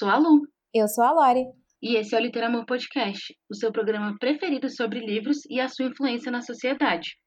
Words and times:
Eu 0.00 0.06
sou 0.06 0.08
a 0.08 0.16
Lu. 0.16 0.48
Eu 0.72 0.88
sou 0.88 1.04
a 1.04 1.12
Lori. 1.12 1.44
E 1.82 1.94
esse 1.96 2.14
é 2.14 2.18
o 2.18 2.22
Literamor 2.22 2.64
Podcast, 2.64 3.36
o 3.50 3.54
seu 3.54 3.70
programa 3.70 4.16
preferido 4.18 4.70
sobre 4.70 4.98
livros 4.98 5.44
e 5.44 5.60
a 5.60 5.68
sua 5.68 5.84
influência 5.84 6.32
na 6.32 6.40
sociedade. 6.40 7.18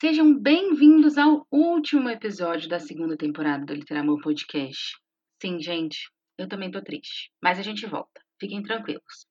Sejam 0.00 0.34
bem-vindos 0.40 1.18
ao 1.18 1.46
último 1.52 2.08
episódio 2.08 2.70
da 2.70 2.78
segunda 2.78 3.18
temporada 3.18 3.66
do 3.66 3.74
Literamor 3.74 4.18
Podcast. 4.22 4.96
Sim, 5.42 5.60
gente, 5.60 6.10
eu 6.38 6.48
também 6.48 6.70
tô 6.70 6.80
triste, 6.80 7.30
mas 7.42 7.58
a 7.58 7.62
gente 7.62 7.84
volta. 7.84 8.22
Fiquem 8.40 8.62
tranquilos. 8.62 9.26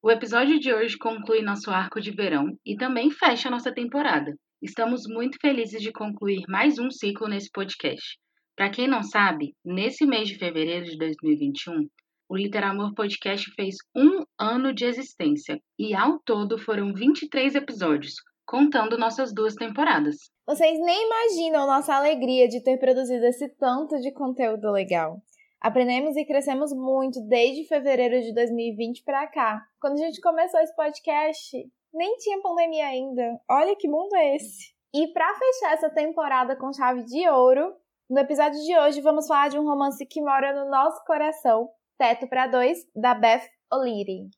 O 0.00 0.12
episódio 0.12 0.60
de 0.60 0.72
hoje 0.72 0.96
conclui 0.96 1.42
nosso 1.42 1.72
arco 1.72 2.00
de 2.00 2.12
verão 2.12 2.56
e 2.64 2.76
também 2.76 3.10
fecha 3.10 3.50
nossa 3.50 3.74
temporada. 3.74 4.32
Estamos 4.62 5.08
muito 5.08 5.38
felizes 5.40 5.82
de 5.82 5.90
concluir 5.90 6.44
mais 6.48 6.78
um 6.78 6.88
ciclo 6.88 7.26
nesse 7.26 7.50
podcast. 7.50 8.16
Para 8.56 8.70
quem 8.70 8.88
não 8.88 9.02
sabe, 9.02 9.54
nesse 9.62 10.06
mês 10.06 10.28
de 10.28 10.38
fevereiro 10.38 10.86
de 10.86 10.96
2021, 10.96 11.86
o 12.26 12.34
Literamor 12.34 12.94
Podcast 12.94 13.50
fez 13.54 13.76
um 13.94 14.24
ano 14.40 14.72
de 14.72 14.86
existência 14.86 15.60
e, 15.78 15.94
ao 15.94 16.18
todo, 16.20 16.56
foram 16.56 16.94
23 16.94 17.54
episódios, 17.54 18.14
contando 18.46 18.96
nossas 18.96 19.34
duas 19.34 19.54
temporadas. 19.54 20.16
Vocês 20.46 20.80
nem 20.80 21.06
imaginam 21.06 21.66
nossa 21.66 21.94
alegria 21.94 22.48
de 22.48 22.62
ter 22.62 22.78
produzido 22.78 23.26
esse 23.26 23.46
tanto 23.58 24.00
de 24.00 24.10
conteúdo 24.10 24.72
legal. 24.72 25.18
Aprendemos 25.60 26.16
e 26.16 26.24
crescemos 26.24 26.72
muito 26.72 27.20
desde 27.28 27.68
fevereiro 27.68 28.22
de 28.22 28.32
2020 28.32 29.04
para 29.04 29.26
cá. 29.26 29.60
Quando 29.78 29.94
a 30.00 30.06
gente 30.06 30.18
começou 30.22 30.60
esse 30.60 30.74
podcast, 30.74 31.58
nem 31.92 32.16
tinha 32.16 32.40
pandemia 32.40 32.86
ainda. 32.86 33.38
Olha 33.50 33.76
que 33.76 33.86
mundo 33.86 34.16
é 34.16 34.36
esse. 34.36 34.74
E 34.94 35.08
para 35.08 35.34
fechar 35.34 35.74
essa 35.74 35.90
temporada 35.90 36.56
com 36.56 36.72
chave 36.72 37.04
de 37.04 37.28
ouro, 37.28 37.74
no 38.08 38.20
episódio 38.20 38.62
de 38.62 38.78
hoje 38.78 39.00
vamos 39.00 39.26
falar 39.26 39.48
de 39.48 39.58
um 39.58 39.64
romance 39.64 40.06
que 40.06 40.22
mora 40.22 40.52
no 40.52 40.70
nosso 40.70 41.02
coração, 41.04 41.68
Teto 41.98 42.28
para 42.28 42.46
Dois, 42.46 42.78
da 42.94 43.14
Beth 43.14 43.42
O'Leary. 43.72 44.28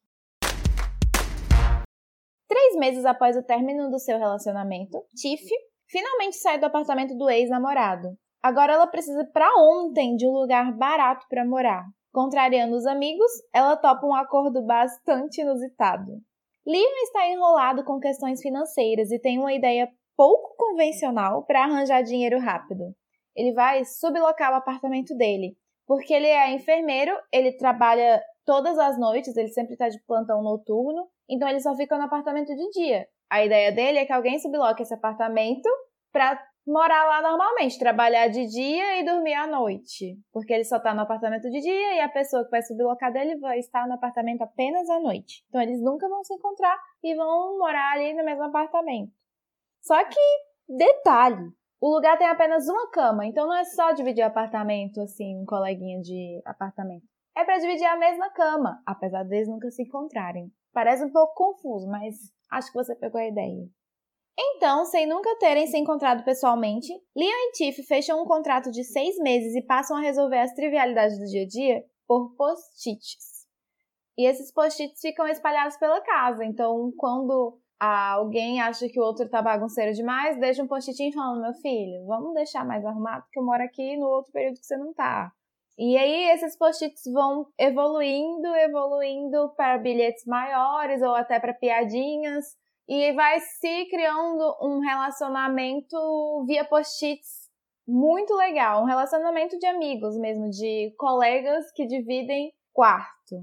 Três 2.48 2.76
meses 2.76 3.04
após 3.04 3.36
o 3.36 3.42
término 3.42 3.90
do 3.90 3.98
seu 3.98 4.18
relacionamento, 4.18 5.04
Tiff 5.14 5.46
finalmente 5.86 6.36
sai 6.36 6.58
do 6.58 6.64
apartamento 6.64 7.14
do 7.14 7.28
ex-namorado. 7.28 8.16
Agora 8.42 8.72
ela 8.72 8.86
precisa 8.86 9.28
para 9.32 9.50
ontem 9.58 10.16
de 10.16 10.26
um 10.26 10.32
lugar 10.32 10.72
barato 10.74 11.26
para 11.28 11.44
morar. 11.44 11.84
Contrariando 12.10 12.74
os 12.74 12.86
amigos, 12.86 13.30
ela 13.52 13.76
topa 13.76 14.06
um 14.06 14.14
acordo 14.14 14.64
bastante 14.64 15.42
inusitado. 15.42 16.22
Leon 16.66 17.02
está 17.02 17.28
enrolado 17.28 17.84
com 17.84 18.00
questões 18.00 18.40
financeiras 18.40 19.10
e 19.10 19.18
tem 19.18 19.38
uma 19.38 19.52
ideia 19.52 19.90
pouco 20.16 20.54
convencional 20.56 21.44
para 21.44 21.64
arranjar 21.64 22.02
dinheiro 22.02 22.38
rápido. 22.38 22.94
Ele 23.38 23.52
vai 23.52 23.84
sublocar 23.84 24.52
o 24.52 24.56
apartamento 24.56 25.16
dele, 25.16 25.56
porque 25.86 26.12
ele 26.12 26.26
é 26.26 26.50
enfermeiro, 26.50 27.16
ele 27.32 27.52
trabalha 27.52 28.20
todas 28.44 28.76
as 28.76 28.98
noites, 28.98 29.36
ele 29.36 29.46
sempre 29.46 29.74
está 29.74 29.88
de 29.88 30.02
plantão 30.04 30.42
noturno, 30.42 31.08
então 31.30 31.48
ele 31.48 31.60
só 31.60 31.72
fica 31.76 31.96
no 31.96 32.02
apartamento 32.02 32.52
de 32.52 32.70
dia. 32.70 33.06
A 33.30 33.44
ideia 33.44 33.70
dele 33.70 33.98
é 33.98 34.04
que 34.04 34.12
alguém 34.12 34.40
subloque 34.40 34.82
esse 34.82 34.92
apartamento 34.92 35.68
para 36.10 36.36
morar 36.66 37.06
lá 37.06 37.22
normalmente, 37.22 37.78
trabalhar 37.78 38.26
de 38.26 38.44
dia 38.46 39.00
e 39.00 39.04
dormir 39.04 39.34
à 39.34 39.46
noite, 39.46 40.18
porque 40.32 40.52
ele 40.52 40.64
só 40.64 40.78
está 40.78 40.92
no 40.92 41.02
apartamento 41.02 41.48
de 41.48 41.60
dia 41.60 41.94
e 41.94 42.00
a 42.00 42.08
pessoa 42.08 42.44
que 42.44 42.50
vai 42.50 42.62
sublocar 42.62 43.12
dele 43.12 43.38
vai 43.38 43.60
estar 43.60 43.86
no 43.86 43.94
apartamento 43.94 44.42
apenas 44.42 44.90
à 44.90 44.98
noite. 44.98 45.44
Então 45.48 45.60
eles 45.60 45.80
nunca 45.80 46.08
vão 46.08 46.24
se 46.24 46.34
encontrar 46.34 46.76
e 47.04 47.14
vão 47.14 47.56
morar 47.56 47.92
ali 47.92 48.14
no 48.14 48.24
mesmo 48.24 48.42
apartamento. 48.42 49.12
Só 49.80 50.04
que, 50.04 50.20
detalhe, 50.68 51.52
o 51.80 51.94
lugar 51.94 52.18
tem 52.18 52.26
apenas 52.26 52.68
uma 52.68 52.90
cama, 52.90 53.26
então 53.26 53.46
não 53.46 53.54
é 53.54 53.64
só 53.64 53.92
dividir 53.92 54.22
apartamento, 54.22 55.00
assim, 55.00 55.36
um 55.36 55.44
coleguinha 55.44 56.00
de 56.00 56.40
apartamento. 56.44 57.06
É 57.36 57.44
para 57.44 57.58
dividir 57.58 57.86
a 57.86 57.96
mesma 57.96 58.30
cama, 58.30 58.82
apesar 58.84 59.22
deles 59.22 59.48
nunca 59.48 59.70
se 59.70 59.82
encontrarem. 59.82 60.50
Parece 60.72 61.04
um 61.04 61.12
pouco 61.12 61.34
confuso, 61.34 61.88
mas 61.88 62.16
acho 62.50 62.72
que 62.72 62.78
você 62.78 62.96
pegou 62.96 63.20
a 63.20 63.26
ideia. 63.26 63.68
Então, 64.36 64.84
sem 64.84 65.06
nunca 65.06 65.36
terem 65.38 65.66
se 65.66 65.76
encontrado 65.76 66.24
pessoalmente, 66.24 66.92
Leon 67.16 67.28
e 67.28 67.52
Tiff 67.52 67.82
fecham 67.84 68.22
um 68.22 68.26
contrato 68.26 68.70
de 68.70 68.84
seis 68.84 69.16
meses 69.18 69.54
e 69.54 69.62
passam 69.62 69.96
a 69.96 70.00
resolver 70.00 70.38
as 70.38 70.52
trivialidades 70.54 71.18
do 71.18 71.26
dia 71.26 71.42
a 71.42 71.46
dia 71.46 71.84
por 72.06 72.34
post-its. 72.36 73.46
E 74.16 74.26
esses 74.26 74.52
post-its 74.52 75.00
ficam 75.00 75.26
espalhados 75.28 75.76
pela 75.76 76.00
casa, 76.00 76.44
então 76.44 76.92
quando 76.96 77.58
alguém 77.80 78.60
acha 78.60 78.88
que 78.88 78.98
o 79.00 79.02
outro 79.02 79.28
tá 79.28 79.40
bagunceiro 79.40 79.92
demais, 79.92 80.38
deixa 80.38 80.62
um 80.62 80.66
post-it 80.66 81.14
falando, 81.14 81.42
meu 81.42 81.54
filho, 81.54 82.04
vamos 82.06 82.34
deixar 82.34 82.64
mais 82.64 82.84
arrumado, 82.84 83.22
porque 83.22 83.38
eu 83.38 83.44
moro 83.44 83.62
aqui 83.62 83.96
no 83.96 84.06
outro 84.06 84.32
período 84.32 84.58
que 84.58 84.66
você 84.66 84.76
não 84.76 84.92
tá. 84.92 85.32
E 85.78 85.96
aí 85.96 86.30
esses 86.32 86.56
post-its 86.58 87.04
vão 87.12 87.46
evoluindo, 87.56 88.48
evoluindo 88.48 89.54
para 89.56 89.78
bilhetes 89.78 90.24
maiores 90.26 91.00
ou 91.02 91.14
até 91.14 91.38
para 91.38 91.54
piadinhas. 91.54 92.56
E 92.88 93.12
vai 93.12 93.38
se 93.38 93.84
criando 93.90 94.56
um 94.60 94.80
relacionamento 94.80 96.44
via 96.46 96.64
post-its 96.64 97.48
muito 97.86 98.34
legal, 98.34 98.82
um 98.82 98.86
relacionamento 98.86 99.56
de 99.58 99.66
amigos 99.66 100.18
mesmo, 100.18 100.50
de 100.50 100.92
colegas 100.98 101.70
que 101.72 101.86
dividem 101.86 102.52
quarto. 102.72 103.36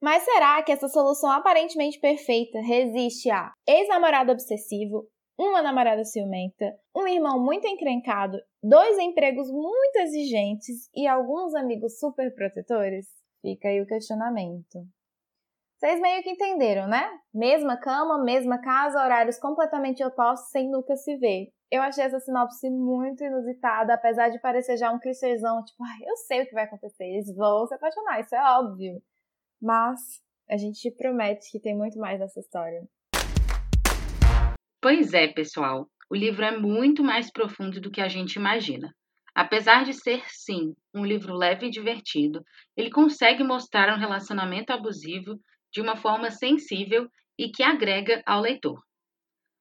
Mas 0.00 0.22
será 0.24 0.62
que 0.62 0.72
essa 0.72 0.88
solução 0.88 1.30
aparentemente 1.30 1.98
perfeita 1.98 2.60
resiste 2.60 3.30
a 3.30 3.52
ex-namorado 3.66 4.30
obsessivo, 4.32 5.08
uma 5.38 5.62
namorada 5.62 6.04
ciumenta, 6.04 6.74
um 6.94 7.06
irmão 7.06 7.42
muito 7.42 7.66
encrencado, 7.66 8.38
dois 8.62 8.98
empregos 8.98 9.50
muito 9.50 9.96
exigentes 9.96 10.88
e 10.94 11.06
alguns 11.06 11.54
amigos 11.54 11.98
super 11.98 12.34
protetores? 12.34 13.06
Fica 13.42 13.68
aí 13.68 13.80
o 13.80 13.86
questionamento. 13.86 14.86
Vocês 15.78 16.00
meio 16.00 16.22
que 16.22 16.30
entenderam, 16.30 16.88
né? 16.88 17.06
Mesma 17.34 17.76
cama, 17.76 18.22
mesma 18.24 18.58
casa, 18.58 19.02
horários 19.02 19.38
completamente 19.38 20.02
opostos 20.02 20.50
sem 20.50 20.70
nunca 20.70 20.96
se 20.96 21.16
ver. 21.18 21.48
Eu 21.70 21.82
achei 21.82 22.04
essa 22.04 22.18
sinopse 22.18 22.70
muito 22.70 23.22
inusitada, 23.22 23.92
apesar 23.92 24.30
de 24.30 24.40
parecer 24.40 24.78
já 24.78 24.90
um 24.90 24.98
clichêzão, 24.98 25.62
tipo, 25.64 25.82
ah, 25.84 26.08
eu 26.08 26.16
sei 26.16 26.42
o 26.42 26.46
que 26.46 26.54
vai 26.54 26.64
acontecer, 26.64 27.04
eles 27.04 27.34
vão 27.34 27.66
se 27.66 27.74
apaixonar, 27.74 28.20
isso 28.20 28.34
é 28.34 28.58
óbvio. 28.58 29.02
Mas 29.60 30.00
a 30.48 30.56
gente 30.56 30.90
promete 30.90 31.50
que 31.50 31.60
tem 31.60 31.76
muito 31.76 31.98
mais 31.98 32.20
nessa 32.20 32.40
história. 32.40 32.82
Pois 34.80 35.12
é, 35.14 35.28
pessoal. 35.28 35.88
O 36.08 36.14
livro 36.14 36.44
é 36.44 36.56
muito 36.56 37.02
mais 37.02 37.32
profundo 37.32 37.80
do 37.80 37.90
que 37.90 38.00
a 38.00 38.08
gente 38.08 38.36
imagina. 38.36 38.94
Apesar 39.34 39.84
de 39.84 39.92
ser, 39.92 40.22
sim, 40.28 40.74
um 40.94 41.04
livro 41.04 41.34
leve 41.34 41.66
e 41.66 41.70
divertido, 41.70 42.42
ele 42.76 42.90
consegue 42.90 43.42
mostrar 43.42 43.92
um 43.92 43.98
relacionamento 43.98 44.72
abusivo 44.72 45.38
de 45.72 45.80
uma 45.80 45.96
forma 45.96 46.30
sensível 46.30 47.08
e 47.38 47.50
que 47.50 47.62
agrega 47.62 48.22
ao 48.24 48.40
leitor. 48.40 48.80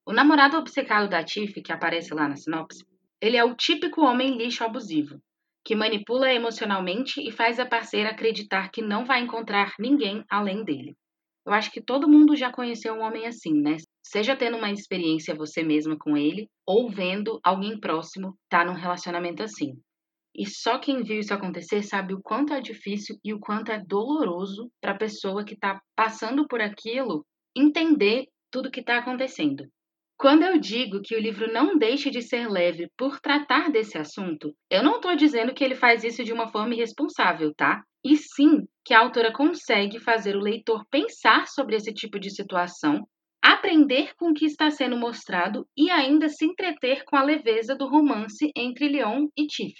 O 0.05 0.13
namorado 0.13 0.55
obcecado 0.55 1.09
da 1.09 1.23
Tiff, 1.23 1.61
que 1.61 1.73
aparece 1.73 2.13
lá 2.13 2.27
na 2.29 2.35
sinopse, 2.35 2.85
ele 3.19 3.35
é 3.35 3.43
o 3.43 3.55
típico 3.55 4.01
homem 4.01 4.37
lixo 4.37 4.63
abusivo, 4.63 5.19
que 5.65 5.75
manipula 5.75 6.31
emocionalmente 6.31 7.19
e 7.19 7.31
faz 7.31 7.59
a 7.59 7.65
parceira 7.65 8.11
acreditar 8.11 8.69
que 8.69 8.83
não 8.83 9.03
vai 9.03 9.21
encontrar 9.21 9.73
ninguém 9.79 10.23
além 10.29 10.63
dele. 10.63 10.95
Eu 11.43 11.53
acho 11.53 11.71
que 11.71 11.81
todo 11.81 12.07
mundo 12.07 12.35
já 12.35 12.51
conheceu 12.51 12.93
um 12.93 13.01
homem 13.01 13.25
assim, 13.25 13.53
né? 13.61 13.77
Seja 14.03 14.35
tendo 14.35 14.57
uma 14.57 14.71
experiência 14.71 15.35
você 15.35 15.63
mesma 15.63 15.97
com 15.97 16.15
ele, 16.15 16.47
ou 16.67 16.89
vendo 16.89 17.39
alguém 17.43 17.79
próximo 17.79 18.35
estar 18.43 18.59
tá 18.59 18.65
num 18.65 18.77
relacionamento 18.77 19.41
assim. 19.41 19.73
E 20.35 20.45
só 20.47 20.77
quem 20.77 21.01
viu 21.01 21.19
isso 21.19 21.33
acontecer 21.33 21.81
sabe 21.81 22.13
o 22.13 22.21
quanto 22.21 22.53
é 22.53 22.61
difícil 22.61 23.17
e 23.23 23.33
o 23.33 23.39
quanto 23.39 23.71
é 23.71 23.79
doloroso 23.79 24.69
para 24.81 24.91
a 24.91 24.97
pessoa 24.97 25.43
que 25.43 25.53
está 25.53 25.81
passando 25.95 26.47
por 26.47 26.61
aquilo 26.61 27.25
entender 27.55 28.27
tudo 28.51 28.71
que 28.71 28.81
está 28.81 28.97
acontecendo. 28.97 29.65
Quando 30.17 30.43
eu 30.43 30.57
digo 30.57 31.01
que 31.01 31.13
o 31.13 31.19
livro 31.19 31.51
não 31.51 31.77
deixa 31.77 32.09
de 32.09 32.21
ser 32.21 32.49
leve 32.49 32.89
por 32.97 33.19
tratar 33.19 33.69
desse 33.69 33.97
assunto, 33.97 34.55
eu 34.71 34.81
não 34.81 34.95
estou 34.95 35.13
dizendo 35.15 35.53
que 35.53 35.63
ele 35.63 35.75
faz 35.75 36.05
isso 36.05 36.23
de 36.23 36.31
uma 36.31 36.47
forma 36.47 36.73
irresponsável, 36.73 37.53
tá? 37.53 37.83
E 38.03 38.15
sim 38.15 38.65
que 38.85 38.93
a 38.93 38.99
autora 38.99 39.33
consegue 39.33 39.99
fazer 39.99 40.35
o 40.37 40.41
leitor 40.41 40.85
pensar 40.89 41.47
sobre 41.47 41.75
esse 41.75 41.93
tipo 41.93 42.17
de 42.17 42.29
situação, 42.29 43.05
aprender 43.43 44.15
com 44.15 44.29
o 44.29 44.33
que 44.33 44.45
está 44.45 44.71
sendo 44.71 44.95
mostrado 44.95 45.67
e 45.75 45.91
ainda 45.91 46.29
se 46.29 46.45
entreter 46.45 47.03
com 47.03 47.17
a 47.17 47.23
leveza 47.23 47.75
do 47.75 47.87
romance 47.87 48.51
entre 48.55 48.87
Leon 48.87 49.27
e 49.37 49.45
Tiff. 49.47 49.75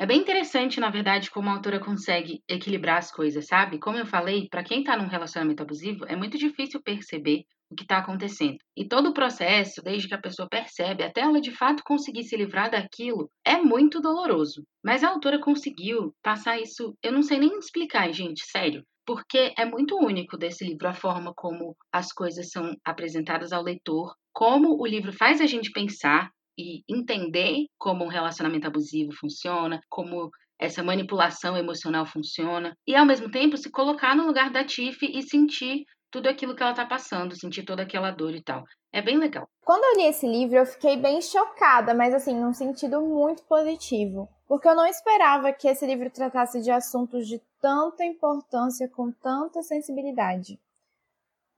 É 0.00 0.06
bem 0.06 0.20
interessante, 0.20 0.78
na 0.78 0.90
verdade, 0.90 1.28
como 1.28 1.50
a 1.50 1.54
autora 1.54 1.80
consegue 1.80 2.40
equilibrar 2.48 2.98
as 2.98 3.10
coisas, 3.10 3.48
sabe? 3.48 3.80
Como 3.80 3.98
eu 3.98 4.06
falei, 4.06 4.46
para 4.48 4.62
quem 4.62 4.78
está 4.78 4.96
num 4.96 5.08
relacionamento 5.08 5.60
abusivo, 5.60 6.04
é 6.06 6.14
muito 6.14 6.38
difícil 6.38 6.80
perceber 6.80 7.42
o 7.68 7.74
que 7.74 7.82
está 7.82 7.98
acontecendo. 7.98 8.58
E 8.76 8.86
todo 8.86 9.08
o 9.08 9.12
processo, 9.12 9.82
desde 9.82 10.06
que 10.06 10.14
a 10.14 10.20
pessoa 10.20 10.48
percebe 10.48 11.02
até 11.02 11.22
ela 11.22 11.40
de 11.40 11.50
fato 11.50 11.82
conseguir 11.82 12.22
se 12.22 12.36
livrar 12.36 12.70
daquilo, 12.70 13.28
é 13.44 13.56
muito 13.56 14.00
doloroso. 14.00 14.62
Mas 14.84 15.02
a 15.02 15.08
autora 15.08 15.40
conseguiu 15.40 16.14
passar 16.22 16.60
isso, 16.60 16.96
eu 17.02 17.10
não 17.10 17.22
sei 17.22 17.40
nem 17.40 17.58
explicar, 17.58 18.12
gente, 18.12 18.44
sério. 18.46 18.84
Porque 19.04 19.52
é 19.58 19.64
muito 19.64 19.96
único 19.96 20.36
desse 20.38 20.64
livro 20.64 20.86
a 20.86 20.94
forma 20.94 21.32
como 21.34 21.74
as 21.92 22.12
coisas 22.12 22.50
são 22.50 22.72
apresentadas 22.84 23.52
ao 23.52 23.64
leitor, 23.64 24.14
como 24.32 24.80
o 24.80 24.86
livro 24.86 25.12
faz 25.12 25.40
a 25.40 25.46
gente 25.46 25.72
pensar 25.72 26.30
e 26.58 26.82
entender 26.88 27.66
como 27.78 28.04
um 28.04 28.08
relacionamento 28.08 28.66
abusivo 28.66 29.12
funciona, 29.12 29.80
como 29.88 30.30
essa 30.58 30.82
manipulação 30.82 31.56
emocional 31.56 32.04
funciona. 32.04 32.74
E 32.84 32.96
ao 32.96 33.06
mesmo 33.06 33.30
tempo 33.30 33.56
se 33.56 33.70
colocar 33.70 34.16
no 34.16 34.26
lugar 34.26 34.50
da 34.50 34.64
Tiff 34.64 35.06
e 35.06 35.22
sentir 35.22 35.84
tudo 36.10 36.28
aquilo 36.28 36.56
que 36.56 36.62
ela 36.62 36.74
tá 36.74 36.84
passando, 36.84 37.38
sentir 37.38 37.64
toda 37.64 37.82
aquela 37.82 38.10
dor 38.10 38.34
e 38.34 38.42
tal. 38.42 38.64
É 38.92 39.00
bem 39.00 39.18
legal. 39.18 39.46
Quando 39.62 39.84
eu 39.84 40.00
li 40.00 40.08
esse 40.08 40.26
livro, 40.26 40.56
eu 40.56 40.66
fiquei 40.66 40.96
bem 40.96 41.20
chocada, 41.20 41.94
mas 41.94 42.14
assim, 42.14 42.34
num 42.34 42.54
sentido 42.54 43.00
muito 43.02 43.44
positivo. 43.44 44.28
Porque 44.48 44.66
eu 44.66 44.74
não 44.74 44.86
esperava 44.86 45.52
que 45.52 45.68
esse 45.68 45.86
livro 45.86 46.10
tratasse 46.10 46.62
de 46.62 46.70
assuntos 46.70 47.28
de 47.28 47.40
tanta 47.60 48.04
importância, 48.04 48.88
com 48.88 49.12
tanta 49.12 49.62
sensibilidade. 49.62 50.58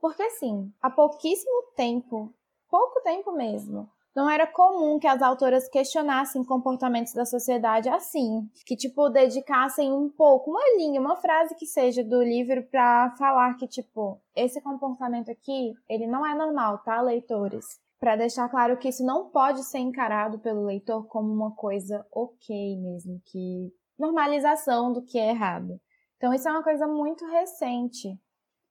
Porque 0.01 0.23
assim, 0.23 0.73
há 0.83 0.91
pouquíssimo 0.91 1.63
tempo, 1.77 2.35
pouco 2.69 3.01
tempo 3.03 3.31
mesmo, 3.33 3.89
não 4.15 4.29
era 4.29 4.47
comum 4.47 4.99
que 4.99 5.07
as 5.07 5.23
autoras 5.23 5.69
questionassem 5.69 6.45
comportamentos 6.45 7.13
da 7.13 7.25
sociedade 7.25 7.89
assim, 7.89 8.49
que 8.67 8.77
tipo 8.77 9.09
dedicassem 9.09 9.93
um 9.93 10.09
pouco, 10.09 10.51
uma 10.51 10.77
linha, 10.77 11.01
uma 11.01 11.17
frase 11.17 11.55
que 11.55 11.67
seja 11.67 12.03
do 12.03 12.23
livro 12.23 12.63
para 12.65 13.15
falar 13.17 13.55
que 13.55 13.69
tipo, 13.69 14.21
esse 14.35 14.61
comportamento 14.61 15.31
aqui, 15.31 15.75
ele 15.89 16.07
não 16.07 16.27
é 16.27 16.35
normal, 16.35 16.79
tá, 16.79 17.01
leitores? 17.01 17.81
Para 18.01 18.17
deixar 18.17 18.49
claro 18.49 18.79
que 18.79 18.89
isso 18.89 19.05
não 19.05 19.29
pode 19.29 19.63
ser 19.63 19.79
encarado 19.79 20.39
pelo 20.39 20.65
leitor 20.65 21.07
como 21.07 21.33
uma 21.33 21.53
coisa 21.53 22.05
OK 22.11 22.77
mesmo, 22.79 23.21
que 23.27 23.73
normalização 23.99 24.93
do 24.93 25.03
que 25.03 25.19
é 25.19 25.31
errado. 25.31 25.79
Então 26.17 26.35
isso 26.35 26.49
é 26.49 26.51
uma 26.51 26.65
coisa 26.65 26.87
muito 26.87 27.25
recente. 27.27 28.19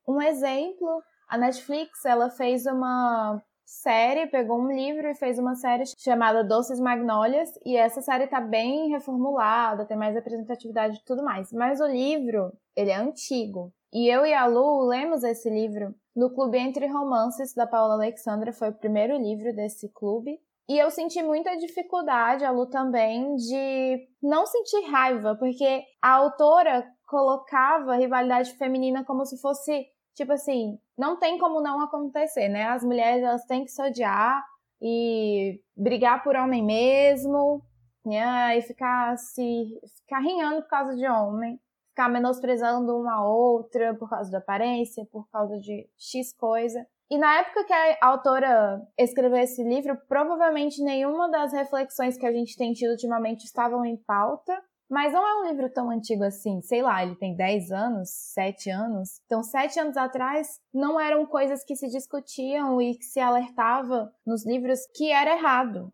Um 0.07 0.21
exemplo, 0.21 1.01
a 1.27 1.37
Netflix, 1.37 2.03
ela 2.03 2.29
fez 2.29 2.65
uma 2.65 3.41
série, 3.69 4.25
pegou 4.25 4.59
um 4.59 4.71
livro 4.71 5.07
e 5.07 5.13
fez 5.13 5.37
uma 5.37 5.53
série 5.53 5.83
chamada 5.85 6.43
Doces 6.43 6.79
Magnólias, 6.79 7.51
e 7.63 7.77
essa 7.77 8.01
série 8.01 8.25
tá 8.25 8.41
bem 8.41 8.89
reformulada, 8.89 9.85
tem 9.85 9.95
mais 9.95 10.15
representatividade 10.15 10.97
e 10.97 11.05
tudo 11.05 11.23
mais. 11.23 11.53
Mas 11.53 11.79
o 11.79 11.85
livro, 11.85 12.51
ele 12.75 12.89
é 12.89 12.95
antigo. 12.95 13.71
E 13.93 14.07
eu 14.07 14.25
e 14.25 14.33
a 14.33 14.47
Lu 14.47 14.87
lemos 14.87 15.23
esse 15.23 15.49
livro 15.49 15.93
no 16.15 16.33
Clube 16.33 16.57
Entre 16.57 16.87
Romances 16.87 17.53
da 17.53 17.67
Paula 17.67 17.93
Alexandra, 17.93 18.51
foi 18.51 18.69
o 18.69 18.77
primeiro 18.77 19.15
livro 19.15 19.55
desse 19.55 19.87
clube. 19.93 20.39
E 20.67 20.77
eu 20.77 20.89
senti 20.89 21.21
muita 21.21 21.55
dificuldade, 21.55 22.43
a 22.43 22.51
Lu 22.51 22.65
também, 22.67 23.35
de 23.35 24.07
não 24.21 24.47
sentir 24.47 24.81
raiva, 24.89 25.35
porque 25.35 25.83
a 26.01 26.13
autora 26.13 26.85
colocava 27.07 27.95
rivalidade 27.95 28.53
feminina 28.53 29.03
como 29.03 29.25
se 29.25 29.39
fosse 29.39 29.85
tipo 30.15 30.33
assim, 30.33 30.77
não 30.97 31.17
tem 31.17 31.37
como 31.37 31.61
não 31.61 31.81
acontecer, 31.81 32.49
né? 32.49 32.65
As 32.65 32.83
mulheres 32.83 33.23
elas 33.23 33.45
têm 33.45 33.63
que 33.63 33.71
se 33.71 33.81
odiar 33.81 34.43
e 34.81 35.61
brigar 35.75 36.23
por 36.23 36.35
homem 36.35 36.63
mesmo, 36.63 37.61
né? 38.05 38.57
E 38.57 38.61
ficar 38.61 39.17
se 39.17 39.79
ficar 39.99 40.19
rinhando 40.19 40.61
por 40.61 40.69
causa 40.69 40.95
de 40.95 41.07
homem, 41.07 41.59
ficar 41.89 42.09
menosprezando 42.09 42.97
uma 42.97 43.25
outra 43.25 43.93
por 43.95 44.09
causa 44.09 44.31
da 44.31 44.37
aparência, 44.37 45.05
por 45.11 45.29
causa 45.29 45.57
de 45.59 45.87
X 45.97 46.33
coisa. 46.33 46.85
E 47.11 47.17
na 47.17 47.39
época 47.39 47.63
que 47.63 47.73
a 47.73 47.97
autora 48.01 48.81
escreveu 48.97 49.39
esse 49.39 49.63
livro, 49.63 49.97
provavelmente 50.07 50.83
nenhuma 50.83 51.29
das 51.29 51.51
reflexões 51.51 52.15
que 52.15 52.25
a 52.25 52.31
gente 52.31 52.55
tem 52.55 52.71
tido 52.71 52.91
ultimamente 52.91 53.45
estavam 53.45 53.83
em 53.83 53.97
pauta. 53.97 54.55
Mas 54.89 55.13
não 55.13 55.25
é 55.25 55.41
um 55.41 55.47
livro 55.49 55.69
tão 55.69 55.91
antigo 55.91 56.23
assim, 56.23 56.61
sei 56.61 56.81
lá, 56.81 57.03
ele 57.03 57.15
tem 57.15 57.35
10 57.35 57.71
anos, 57.71 58.09
7 58.09 58.71
anos. 58.71 59.21
Então, 59.25 59.43
7 59.43 59.79
anos 59.79 59.95
atrás, 59.95 60.59
não 60.73 60.99
eram 60.99 61.27
coisas 61.27 61.63
que 61.63 61.75
se 61.75 61.87
discutiam 61.89 62.81
e 62.81 62.95
que 62.95 63.05
se 63.05 63.19
alertava 63.19 64.11
nos 64.25 64.45
livros 64.45 64.79
que 64.95 65.11
era 65.11 65.33
errado. 65.33 65.93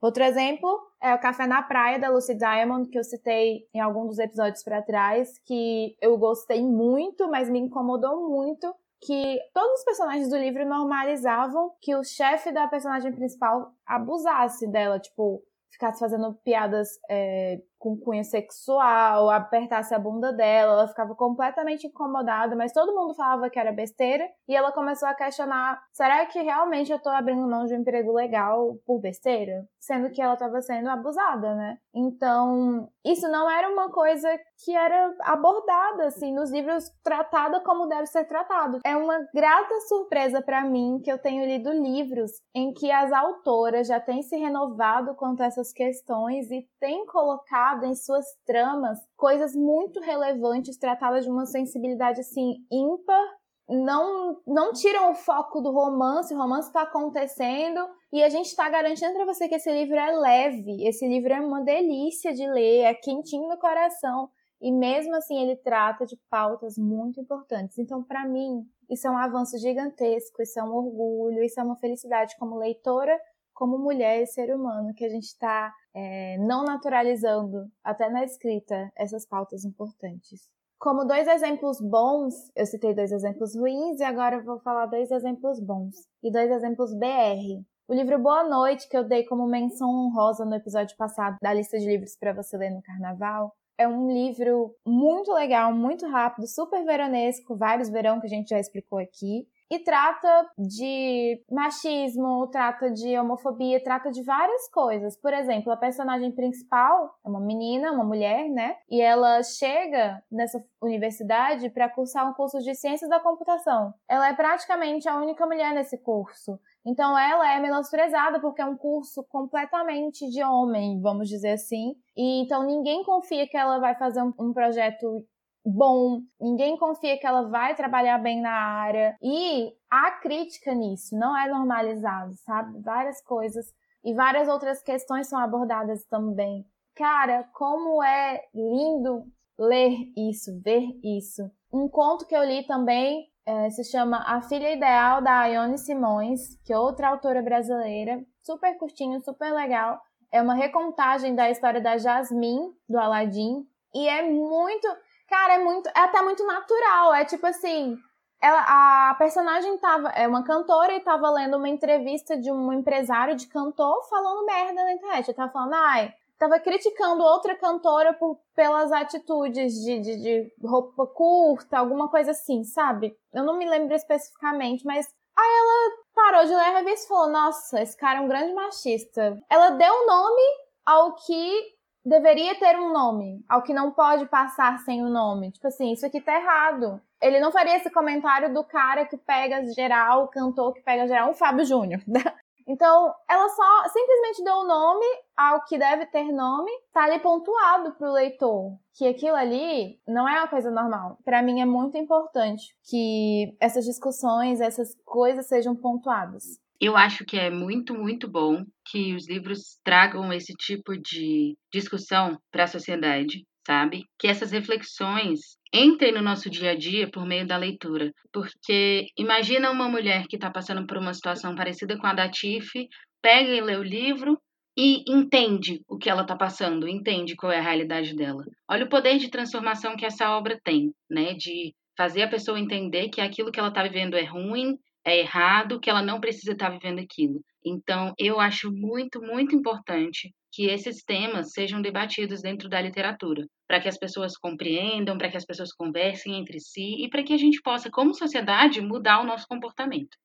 Outro 0.00 0.24
exemplo 0.24 0.68
é 1.00 1.14
o 1.14 1.20
Café 1.20 1.46
na 1.46 1.62
Praia, 1.62 2.00
da 2.00 2.10
Lucy 2.10 2.34
Diamond, 2.34 2.88
que 2.88 2.98
eu 2.98 3.04
citei 3.04 3.68
em 3.72 3.78
algum 3.78 4.08
dos 4.08 4.18
episódios 4.18 4.64
para 4.64 4.82
trás, 4.82 5.38
que 5.46 5.96
eu 6.00 6.18
gostei 6.18 6.60
muito, 6.60 7.28
mas 7.30 7.48
me 7.48 7.60
incomodou 7.60 8.28
muito, 8.28 8.74
que 9.00 9.38
todos 9.54 9.78
os 9.78 9.84
personagens 9.84 10.28
do 10.28 10.36
livro 10.36 10.66
normalizavam 10.66 11.72
que 11.80 11.94
o 11.94 12.02
chefe 12.02 12.50
da 12.50 12.66
personagem 12.66 13.12
principal 13.12 13.72
abusasse 13.86 14.66
dela, 14.68 14.98
tipo, 14.98 15.40
ficasse 15.70 16.00
fazendo 16.00 16.34
piadas 16.44 16.88
é, 17.08 17.60
com 17.82 17.96
cunho 17.96 18.22
sexual, 18.22 19.28
apertasse 19.28 19.92
a 19.92 19.98
bunda 19.98 20.32
dela, 20.32 20.74
ela 20.74 20.88
ficava 20.88 21.16
completamente 21.16 21.88
incomodada, 21.88 22.54
mas 22.54 22.72
todo 22.72 22.94
mundo 22.94 23.12
falava 23.12 23.50
que 23.50 23.58
era 23.58 23.72
besteira, 23.72 24.24
e 24.48 24.54
ela 24.54 24.70
começou 24.70 25.08
a 25.08 25.14
questionar: 25.14 25.82
será 25.92 26.24
que 26.26 26.40
realmente 26.40 26.92
eu 26.92 27.00
tô 27.00 27.08
abrindo 27.10 27.48
mão 27.48 27.64
de 27.64 27.74
um 27.74 27.80
emprego 27.80 28.12
legal 28.12 28.76
por 28.86 29.00
besteira? 29.00 29.66
Sendo 29.80 30.10
que 30.10 30.22
ela 30.22 30.34
estava 30.34 30.62
sendo 30.62 30.88
abusada, 30.88 31.56
né? 31.56 31.76
Então, 31.92 32.88
isso 33.04 33.28
não 33.28 33.50
era 33.50 33.68
uma 33.68 33.90
coisa 33.90 34.28
que 34.64 34.76
era 34.76 35.12
abordada, 35.22 36.06
assim, 36.06 36.32
nos 36.32 36.52
livros, 36.52 36.88
tratada 37.02 37.60
como 37.62 37.88
deve 37.88 38.06
ser 38.06 38.24
tratado. 38.26 38.78
É 38.86 38.96
uma 38.96 39.18
grata 39.34 39.80
surpresa 39.88 40.40
para 40.40 40.64
mim 40.64 41.00
que 41.02 41.10
eu 41.10 41.18
tenho 41.18 41.44
lido 41.44 41.72
livros 41.72 42.30
em 42.54 42.72
que 42.72 42.92
as 42.92 43.10
autoras 43.10 43.88
já 43.88 43.98
têm 43.98 44.22
se 44.22 44.36
renovado 44.36 45.16
quanto 45.16 45.42
a 45.42 45.46
essas 45.46 45.72
questões 45.72 46.48
e 46.52 46.64
têm 46.78 47.04
colocado 47.06 47.71
em 47.84 47.94
suas 47.94 48.24
tramas 48.44 48.98
coisas 49.16 49.54
muito 49.54 50.00
relevantes, 50.00 50.76
tratadas 50.76 51.24
de 51.24 51.30
uma 51.30 51.46
sensibilidade 51.46 52.20
assim 52.20 52.56
ímpar. 52.70 53.22
Não, 53.68 54.36
não 54.46 54.72
tiram 54.72 55.12
o 55.12 55.14
foco 55.14 55.60
do 55.60 55.70
romance, 55.70 56.34
o 56.34 56.36
romance 56.36 56.68
está 56.68 56.82
acontecendo 56.82 57.80
e 58.12 58.22
a 58.22 58.28
gente 58.28 58.46
está 58.46 58.68
garantindo 58.68 59.14
para 59.14 59.24
você 59.24 59.48
que 59.48 59.54
esse 59.54 59.72
livro 59.72 59.96
é 59.96 60.12
leve, 60.12 60.86
esse 60.86 61.06
livro 61.06 61.32
é 61.32 61.40
uma 61.40 61.62
delícia 61.62 62.34
de 62.34 62.46
ler, 62.46 62.82
é 62.82 62.94
quentinho 62.94 63.48
no 63.48 63.56
coração 63.56 64.28
e 64.60 64.70
mesmo 64.70 65.14
assim 65.16 65.40
ele 65.40 65.56
trata 65.56 66.06
de 66.06 66.16
pautas 66.30 66.76
muito 66.76 67.20
importantes. 67.20 67.78
Então, 67.78 68.02
para 68.02 68.26
mim, 68.26 68.64
isso 68.88 69.08
é 69.08 69.10
um 69.10 69.16
avanço 69.16 69.58
gigantesco, 69.58 70.42
isso 70.42 70.58
é 70.58 70.62
um 70.62 70.72
orgulho, 70.72 71.42
isso 71.42 71.58
é 71.58 71.62
uma 71.62 71.76
felicidade 71.76 72.36
como 72.38 72.58
leitora 72.58 73.18
como 73.62 73.78
mulher 73.78 74.20
e 74.20 74.26
ser 74.26 74.52
humano, 74.52 74.92
que 74.92 75.04
a 75.04 75.08
gente 75.08 75.26
está 75.26 75.72
é, 75.94 76.36
não 76.38 76.64
naturalizando, 76.64 77.70
até 77.84 78.10
na 78.10 78.24
escrita, 78.24 78.90
essas 78.96 79.24
pautas 79.24 79.64
importantes. 79.64 80.40
Como 80.80 81.04
dois 81.04 81.28
exemplos 81.28 81.80
bons, 81.80 82.34
eu 82.56 82.66
citei 82.66 82.92
dois 82.92 83.12
exemplos 83.12 83.54
ruins 83.54 84.00
e 84.00 84.02
agora 84.02 84.34
eu 84.34 84.44
vou 84.44 84.58
falar 84.58 84.86
dois 84.86 85.12
exemplos 85.12 85.60
bons 85.60 85.94
e 86.24 86.32
dois 86.32 86.50
exemplos 86.50 86.92
BR. 86.92 87.62
O 87.86 87.94
livro 87.94 88.18
Boa 88.18 88.42
Noite, 88.42 88.88
que 88.88 88.96
eu 88.96 89.04
dei 89.04 89.24
como 89.26 89.46
menção 89.46 89.88
honrosa 89.88 90.44
no 90.44 90.56
episódio 90.56 90.96
passado 90.96 91.36
da 91.40 91.54
lista 91.54 91.78
de 91.78 91.86
livros 91.86 92.16
para 92.18 92.32
você 92.32 92.56
ler 92.56 92.70
no 92.70 92.82
carnaval, 92.82 93.52
é 93.78 93.86
um 93.86 94.10
livro 94.10 94.74
muito 94.84 95.32
legal, 95.32 95.72
muito 95.72 96.04
rápido, 96.08 96.48
super 96.48 96.84
veronesco, 96.84 97.56
vários 97.56 97.88
verão 97.88 98.18
que 98.18 98.26
a 98.26 98.30
gente 98.30 98.48
já 98.48 98.58
explicou 98.58 98.98
aqui 98.98 99.46
e 99.72 99.78
trata 99.78 100.50
de 100.58 101.42
machismo, 101.50 102.46
trata 102.48 102.90
de 102.90 103.18
homofobia, 103.18 103.82
trata 103.82 104.10
de 104.10 104.22
várias 104.22 104.68
coisas. 104.70 105.16
Por 105.16 105.32
exemplo, 105.32 105.72
a 105.72 105.78
personagem 105.78 106.30
principal 106.30 107.18
é 107.24 107.28
uma 107.30 107.40
menina, 107.40 107.90
uma 107.90 108.04
mulher, 108.04 108.50
né? 108.50 108.76
E 108.90 109.00
ela 109.00 109.42
chega 109.42 110.22
nessa 110.30 110.62
universidade 110.82 111.70
para 111.70 111.88
cursar 111.88 112.28
um 112.28 112.34
curso 112.34 112.58
de 112.58 112.74
ciências 112.74 113.08
da 113.08 113.18
computação. 113.18 113.94
Ela 114.06 114.28
é 114.28 114.34
praticamente 114.34 115.08
a 115.08 115.16
única 115.16 115.46
mulher 115.46 115.72
nesse 115.72 115.96
curso. 115.96 116.60
Então 116.84 117.18
ela 117.18 117.50
é 117.50 117.58
menosprezada 117.58 118.40
porque 118.40 118.60
é 118.60 118.66
um 118.66 118.76
curso 118.76 119.24
completamente 119.30 120.28
de 120.28 120.42
homem, 120.42 121.00
vamos 121.00 121.30
dizer 121.30 121.52
assim. 121.52 121.94
E 122.14 122.42
então 122.42 122.62
ninguém 122.66 123.02
confia 123.04 123.48
que 123.48 123.56
ela 123.56 123.78
vai 123.78 123.94
fazer 123.94 124.20
um, 124.20 124.34
um 124.38 124.52
projeto 124.52 125.24
bom, 125.64 126.20
ninguém 126.40 126.76
confia 126.76 127.18
que 127.18 127.26
ela 127.26 127.48
vai 127.48 127.74
trabalhar 127.74 128.18
bem 128.18 128.40
na 128.40 128.52
área. 128.52 129.16
E 129.22 129.72
há 129.90 130.10
crítica 130.12 130.74
nisso, 130.74 131.16
não 131.16 131.36
é 131.36 131.48
normalizado, 131.48 132.34
sabe? 132.36 132.80
Várias 132.80 133.22
coisas 133.22 133.72
e 134.04 134.14
várias 134.14 134.48
outras 134.48 134.82
questões 134.82 135.28
são 135.28 135.38
abordadas 135.38 136.04
também. 136.04 136.66
Cara, 136.94 137.44
como 137.54 138.02
é 138.02 138.42
lindo 138.54 139.24
ler 139.58 139.96
isso, 140.16 140.60
ver 140.60 140.84
isso. 141.02 141.50
Um 141.72 141.88
conto 141.88 142.26
que 142.26 142.36
eu 142.36 142.44
li 142.44 142.66
também 142.66 143.30
é, 143.46 143.70
se 143.70 143.84
chama 143.84 144.22
A 144.26 144.40
Filha 144.42 144.72
Ideal, 144.72 145.22
da 145.22 145.46
Ione 145.46 145.78
Simões, 145.78 146.56
que 146.64 146.72
é 146.72 146.78
outra 146.78 147.08
autora 147.08 147.42
brasileira, 147.42 148.24
super 148.42 148.76
curtinho, 148.78 149.20
super 149.20 149.52
legal. 149.52 150.00
É 150.30 150.40
uma 150.40 150.54
recontagem 150.54 151.34
da 151.34 151.50
história 151.50 151.80
da 151.80 151.96
Jasmine, 151.96 152.72
do 152.88 152.98
Aladdin, 152.98 153.66
e 153.94 154.08
é 154.08 154.22
muito 154.22 154.88
Cara, 155.32 155.54
é 155.54 155.58
muito. 155.58 155.88
É 155.88 156.00
até 156.00 156.20
muito 156.20 156.46
natural. 156.46 157.14
É 157.14 157.24
tipo 157.24 157.46
assim. 157.46 157.96
Ela, 158.38 159.10
a 159.10 159.14
personagem 159.14 159.78
tava. 159.78 160.10
É 160.10 160.28
uma 160.28 160.44
cantora 160.44 160.92
e 160.94 161.00
tava 161.00 161.30
lendo 161.30 161.56
uma 161.56 161.70
entrevista 161.70 162.36
de 162.36 162.52
um 162.52 162.70
empresário 162.70 163.34
de 163.34 163.46
cantor 163.46 164.06
falando 164.10 164.44
merda 164.44 164.84
na 164.84 164.92
internet. 164.92 165.28
Ele 165.28 165.36
tava 165.36 165.50
falando, 165.50 165.72
ai, 165.72 166.12
tava 166.38 166.60
criticando 166.60 167.22
outra 167.22 167.56
cantora 167.56 168.12
por, 168.12 168.38
pelas 168.54 168.92
atitudes 168.92 169.72
de, 169.72 170.00
de, 170.00 170.16
de, 170.22 170.52
roupa 170.62 171.06
curta, 171.06 171.78
alguma 171.78 172.10
coisa 172.10 172.32
assim, 172.32 172.62
sabe? 172.62 173.16
Eu 173.32 173.42
não 173.42 173.56
me 173.56 173.66
lembro 173.66 173.94
especificamente, 173.94 174.84
mas 174.84 175.06
aí 175.34 175.50
ela 175.50 175.92
parou 176.14 176.44
de 176.44 176.54
ler 176.54 176.74
a 176.74 176.78
revista 176.78 177.06
e 177.06 177.08
falou: 177.08 177.28
Nossa, 177.28 177.80
esse 177.80 177.96
cara 177.96 178.18
é 178.18 178.20
um 178.20 178.28
grande 178.28 178.52
machista. 178.52 179.42
Ela 179.48 179.70
deu 179.70 180.06
nome 180.06 180.42
ao 180.84 181.14
que 181.14 181.71
deveria 182.04 182.58
ter 182.58 182.78
um 182.78 182.92
nome, 182.92 183.44
ao 183.48 183.62
que 183.62 183.72
não 183.72 183.92
pode 183.92 184.26
passar 184.26 184.78
sem 184.80 185.02
o 185.02 185.06
um 185.06 185.10
nome. 185.10 185.52
Tipo 185.52 185.68
assim, 185.68 185.92
isso 185.92 186.04
aqui 186.04 186.20
tá 186.20 186.34
errado. 186.34 187.00
Ele 187.20 187.40
não 187.40 187.52
faria 187.52 187.76
esse 187.76 187.90
comentário 187.90 188.52
do 188.52 188.64
cara 188.64 189.06
que 189.06 189.16
pega 189.16 189.64
geral, 189.72 190.24
o 190.24 190.28
cantor 190.28 190.74
que 190.74 190.82
pega 190.82 191.06
geral, 191.06 191.30
um 191.30 191.34
Fábio 191.34 191.64
Júnior. 191.64 192.00
Então, 192.66 193.12
ela 193.28 193.48
só 193.48 193.88
simplesmente 193.88 194.44
deu 194.44 194.54
o 194.54 194.66
nome 194.66 195.04
ao 195.36 195.64
que 195.64 195.76
deve 195.76 196.06
ter 196.06 196.30
nome, 196.32 196.70
tá 196.92 197.04
ali 197.04 197.18
pontuado 197.18 197.92
pro 197.94 198.12
leitor, 198.12 198.76
que 198.94 199.06
aquilo 199.06 199.34
ali 199.34 199.98
não 200.06 200.28
é 200.28 200.38
uma 200.38 200.48
coisa 200.48 200.70
normal. 200.70 201.18
Para 201.24 201.42
mim 201.42 201.60
é 201.60 201.64
muito 201.64 201.96
importante 201.98 202.76
que 202.88 203.56
essas 203.60 203.84
discussões, 203.84 204.60
essas 204.60 204.94
coisas 205.04 205.48
sejam 205.48 205.74
pontuadas. 205.74 206.61
Eu 206.84 206.96
acho 206.96 207.24
que 207.24 207.36
é 207.36 207.48
muito, 207.48 207.94
muito 207.94 208.28
bom 208.28 208.64
que 208.90 209.14
os 209.14 209.28
livros 209.28 209.78
tragam 209.84 210.32
esse 210.32 210.52
tipo 210.54 210.96
de 211.00 211.56
discussão 211.72 212.36
para 212.50 212.64
a 212.64 212.66
sociedade, 212.66 213.44
sabe? 213.64 214.02
Que 214.18 214.26
essas 214.26 214.50
reflexões 214.50 215.38
entrem 215.72 216.12
no 216.12 216.20
nosso 216.20 216.50
dia 216.50 216.72
a 216.72 216.76
dia 216.76 217.08
por 217.08 217.24
meio 217.24 217.46
da 217.46 217.56
leitura. 217.56 218.10
Porque 218.32 219.06
imagina 219.16 219.70
uma 219.70 219.88
mulher 219.88 220.26
que 220.26 220.34
está 220.34 220.50
passando 220.50 220.84
por 220.84 220.98
uma 220.98 221.14
situação 221.14 221.54
parecida 221.54 221.96
com 221.96 222.08
a 222.08 222.14
da 222.14 222.28
Tiff, 222.28 222.88
pega 223.22 223.52
e 223.52 223.60
lê 223.60 223.76
o 223.76 223.84
livro 223.84 224.36
e 224.76 225.04
entende 225.06 225.82
o 225.86 225.96
que 225.96 226.10
ela 226.10 226.22
está 226.22 226.34
passando, 226.34 226.88
entende 226.88 227.36
qual 227.36 227.52
é 227.52 227.60
a 227.60 227.62
realidade 227.62 228.16
dela. 228.16 228.42
Olha 228.68 228.86
o 228.86 228.88
poder 228.88 229.18
de 229.18 229.30
transformação 229.30 229.94
que 229.94 230.04
essa 230.04 230.36
obra 230.36 230.58
tem, 230.64 230.92
né? 231.08 231.34
De 231.34 231.72
fazer 231.96 232.22
a 232.22 232.28
pessoa 232.28 232.58
entender 232.58 233.08
que 233.08 233.20
aquilo 233.20 233.52
que 233.52 233.60
ela 233.60 233.68
está 233.68 233.84
vivendo 233.84 234.16
é 234.16 234.24
ruim 234.24 234.76
é 235.04 235.18
errado, 235.18 235.80
que 235.80 235.90
ela 235.90 236.02
não 236.02 236.20
precisa 236.20 236.52
estar 236.52 236.70
vivendo 236.70 237.00
aquilo. 237.00 237.40
Então, 237.64 238.12
eu 238.18 238.40
acho 238.40 238.70
muito, 238.72 239.20
muito 239.20 239.54
importante 239.54 240.32
que 240.52 240.66
esses 240.66 241.02
temas 241.02 241.52
sejam 241.52 241.80
debatidos 241.80 242.42
dentro 242.42 242.68
da 242.68 242.80
literatura, 242.80 243.46
para 243.66 243.80
que 243.80 243.88
as 243.88 243.98
pessoas 243.98 244.36
compreendam, 244.36 245.16
para 245.16 245.30
que 245.30 245.36
as 245.36 245.46
pessoas 245.46 245.72
conversem 245.72 246.38
entre 246.38 246.60
si 246.60 247.04
e 247.04 247.08
para 247.08 247.22
que 247.22 247.32
a 247.32 247.38
gente 247.38 247.60
possa, 247.62 247.90
como 247.90 248.14
sociedade, 248.14 248.80
mudar 248.80 249.20
o 249.20 249.26
nosso 249.26 249.46
comportamento. 249.48 250.16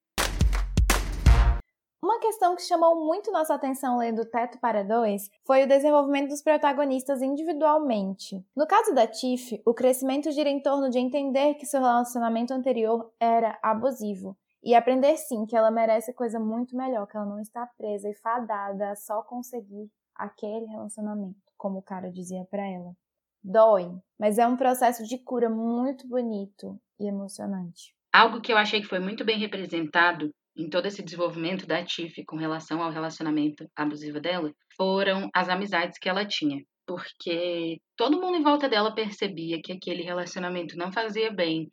Uma 2.03 2.19
questão 2.19 2.55
que 2.55 2.61
chamou 2.61 3.05
muito 3.05 3.31
nossa 3.31 3.55
atenção 3.55 3.97
lendo 3.97 4.25
Teto 4.25 4.59
para 4.59 4.83
Dois 4.83 5.29
foi 5.45 5.63
o 5.63 5.67
desenvolvimento 5.67 6.29
dos 6.29 6.43
protagonistas 6.43 7.21
individualmente. 7.21 8.43
No 8.55 8.67
caso 8.67 8.93
da 8.93 9.07
Tiff, 9.07 9.59
o 9.65 9.73
crescimento 9.73 10.31
gira 10.31 10.49
em 10.49 10.61
torno 10.61 10.89
de 10.89 10.99
entender 10.99 11.55
que 11.55 11.65
seu 11.65 11.81
relacionamento 11.81 12.53
anterior 12.53 13.11
era 13.19 13.57
abusivo 13.63 14.37
e 14.67 14.75
aprender 14.75 15.15
sim 15.15 15.45
que 15.45 15.55
ela 15.55 15.71
merece 15.71 16.13
coisa 16.13 16.37
muito 16.37 16.75
melhor, 16.75 17.07
que 17.07 17.15
ela 17.15 17.25
não 17.25 17.39
está 17.39 17.65
presa 17.77 18.09
e 18.09 18.13
fadada 18.15 18.91
a 18.91 18.95
só 18.97 19.21
conseguir 19.21 19.89
aquele 20.13 20.65
relacionamento, 20.65 21.37
como 21.55 21.79
o 21.79 21.81
cara 21.81 22.11
dizia 22.11 22.43
para 22.51 22.67
ela. 22.67 22.93
Dói, 23.41 23.89
mas 24.19 24.37
é 24.37 24.45
um 24.45 24.57
processo 24.57 25.05
de 25.05 25.17
cura 25.19 25.49
muito 25.49 26.05
bonito 26.05 26.77
e 26.99 27.07
emocionante. 27.07 27.95
Algo 28.11 28.41
que 28.41 28.51
eu 28.51 28.57
achei 28.57 28.81
que 28.81 28.87
foi 28.89 28.99
muito 28.99 29.23
bem 29.23 29.39
representado 29.39 30.31
em 30.57 30.69
todo 30.69 30.85
esse 30.85 31.01
desenvolvimento 31.01 31.65
da 31.65 31.81
Tiff 31.85 32.25
com 32.25 32.35
relação 32.35 32.83
ao 32.83 32.91
relacionamento 32.91 33.65
abusivo 33.73 34.19
dela 34.19 34.51
foram 34.75 35.29
as 35.33 35.47
amizades 35.47 35.97
que 35.97 36.09
ela 36.09 36.25
tinha. 36.25 36.61
Porque 36.85 37.77
todo 37.95 38.19
mundo 38.19 38.35
em 38.35 38.43
volta 38.43 38.67
dela 38.67 38.93
percebia 38.93 39.61
que 39.63 39.71
aquele 39.71 40.03
relacionamento 40.03 40.75
não 40.75 40.91
fazia 40.91 41.31
bem, 41.31 41.69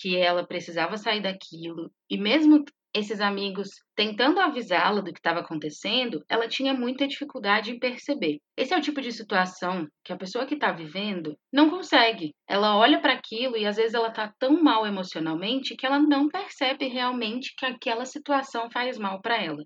que 0.00 0.16
ela 0.16 0.46
precisava 0.46 0.96
sair 0.96 1.22
daquilo. 1.22 1.90
E 2.10 2.18
mesmo 2.18 2.64
esses 2.94 3.20
amigos 3.20 3.68
tentando 3.94 4.40
avisá-la 4.40 5.02
do 5.02 5.12
que 5.12 5.18
estava 5.18 5.40
acontecendo, 5.40 6.24
ela 6.28 6.48
tinha 6.48 6.72
muita 6.72 7.06
dificuldade 7.06 7.70
em 7.70 7.78
perceber. 7.78 8.38
Esse 8.56 8.72
é 8.72 8.78
o 8.78 8.80
tipo 8.80 9.02
de 9.02 9.12
situação 9.12 9.86
que 10.02 10.12
a 10.12 10.16
pessoa 10.16 10.46
que 10.46 10.54
está 10.54 10.72
vivendo 10.72 11.36
não 11.52 11.68
consegue. 11.68 12.34
Ela 12.48 12.76
olha 12.76 13.00
para 13.00 13.12
aquilo 13.12 13.56
e 13.56 13.66
às 13.66 13.76
vezes 13.76 13.92
ela 13.92 14.08
está 14.08 14.32
tão 14.38 14.62
mal 14.62 14.86
emocionalmente 14.86 15.76
que 15.76 15.84
ela 15.84 15.98
não 15.98 16.28
percebe 16.28 16.88
realmente 16.88 17.54
que 17.56 17.66
aquela 17.66 18.06
situação 18.06 18.70
faz 18.70 18.98
mal 18.98 19.20
para 19.20 19.42
ela. 19.42 19.62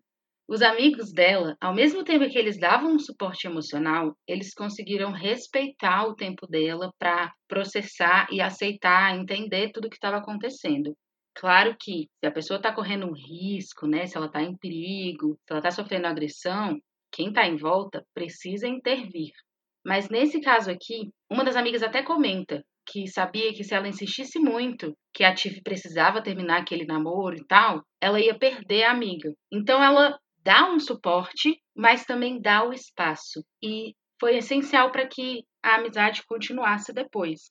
Os 0.50 0.62
amigos 0.62 1.12
dela, 1.12 1.56
ao 1.60 1.72
mesmo 1.72 2.02
tempo 2.02 2.28
que 2.28 2.36
eles 2.36 2.58
davam 2.58 2.94
um 2.94 2.98
suporte 2.98 3.46
emocional, 3.46 4.16
eles 4.26 4.52
conseguiram 4.52 5.12
respeitar 5.12 6.04
o 6.08 6.16
tempo 6.16 6.44
dela 6.44 6.92
para 6.98 7.32
processar 7.46 8.26
e 8.32 8.40
aceitar, 8.40 9.16
entender 9.16 9.70
tudo 9.70 9.84
o 9.84 9.88
que 9.88 9.94
estava 9.94 10.16
acontecendo. 10.16 10.92
Claro 11.36 11.76
que 11.78 12.08
se 12.18 12.26
a 12.26 12.32
pessoa 12.32 12.56
está 12.56 12.74
correndo 12.74 13.06
um 13.06 13.12
risco, 13.12 13.86
né, 13.86 14.06
se 14.06 14.16
ela 14.16 14.26
está 14.26 14.42
em 14.42 14.56
perigo, 14.56 15.38
se 15.46 15.52
ela 15.52 15.60
está 15.60 15.70
sofrendo 15.70 16.08
agressão, 16.08 16.80
quem 17.12 17.28
está 17.28 17.46
em 17.46 17.54
volta 17.54 18.04
precisa 18.12 18.66
intervir. 18.66 19.30
Mas 19.86 20.08
nesse 20.08 20.40
caso 20.40 20.68
aqui, 20.68 21.10
uma 21.30 21.44
das 21.44 21.54
amigas 21.54 21.84
até 21.84 22.02
comenta 22.02 22.60
que 22.84 23.06
sabia 23.06 23.54
que 23.54 23.62
se 23.62 23.72
ela 23.72 23.86
insistisse 23.86 24.40
muito 24.40 24.96
que 25.14 25.22
a 25.22 25.32
Tiff 25.32 25.62
precisava 25.62 26.20
terminar 26.20 26.60
aquele 26.60 26.84
namoro 26.84 27.36
e 27.36 27.46
tal, 27.46 27.84
ela 28.00 28.20
ia 28.20 28.36
perder 28.36 28.82
a 28.82 28.90
amiga. 28.90 29.32
Então 29.52 29.80
ela 29.80 30.18
dá 30.42 30.70
um 30.70 30.78
suporte, 30.78 31.60
mas 31.74 32.04
também 32.04 32.40
dá 32.40 32.64
o 32.64 32.72
espaço. 32.72 33.44
E 33.62 33.94
foi 34.18 34.36
essencial 34.36 34.90
para 34.90 35.06
que 35.06 35.44
a 35.62 35.76
amizade 35.76 36.24
continuasse 36.26 36.92
depois. 36.92 37.50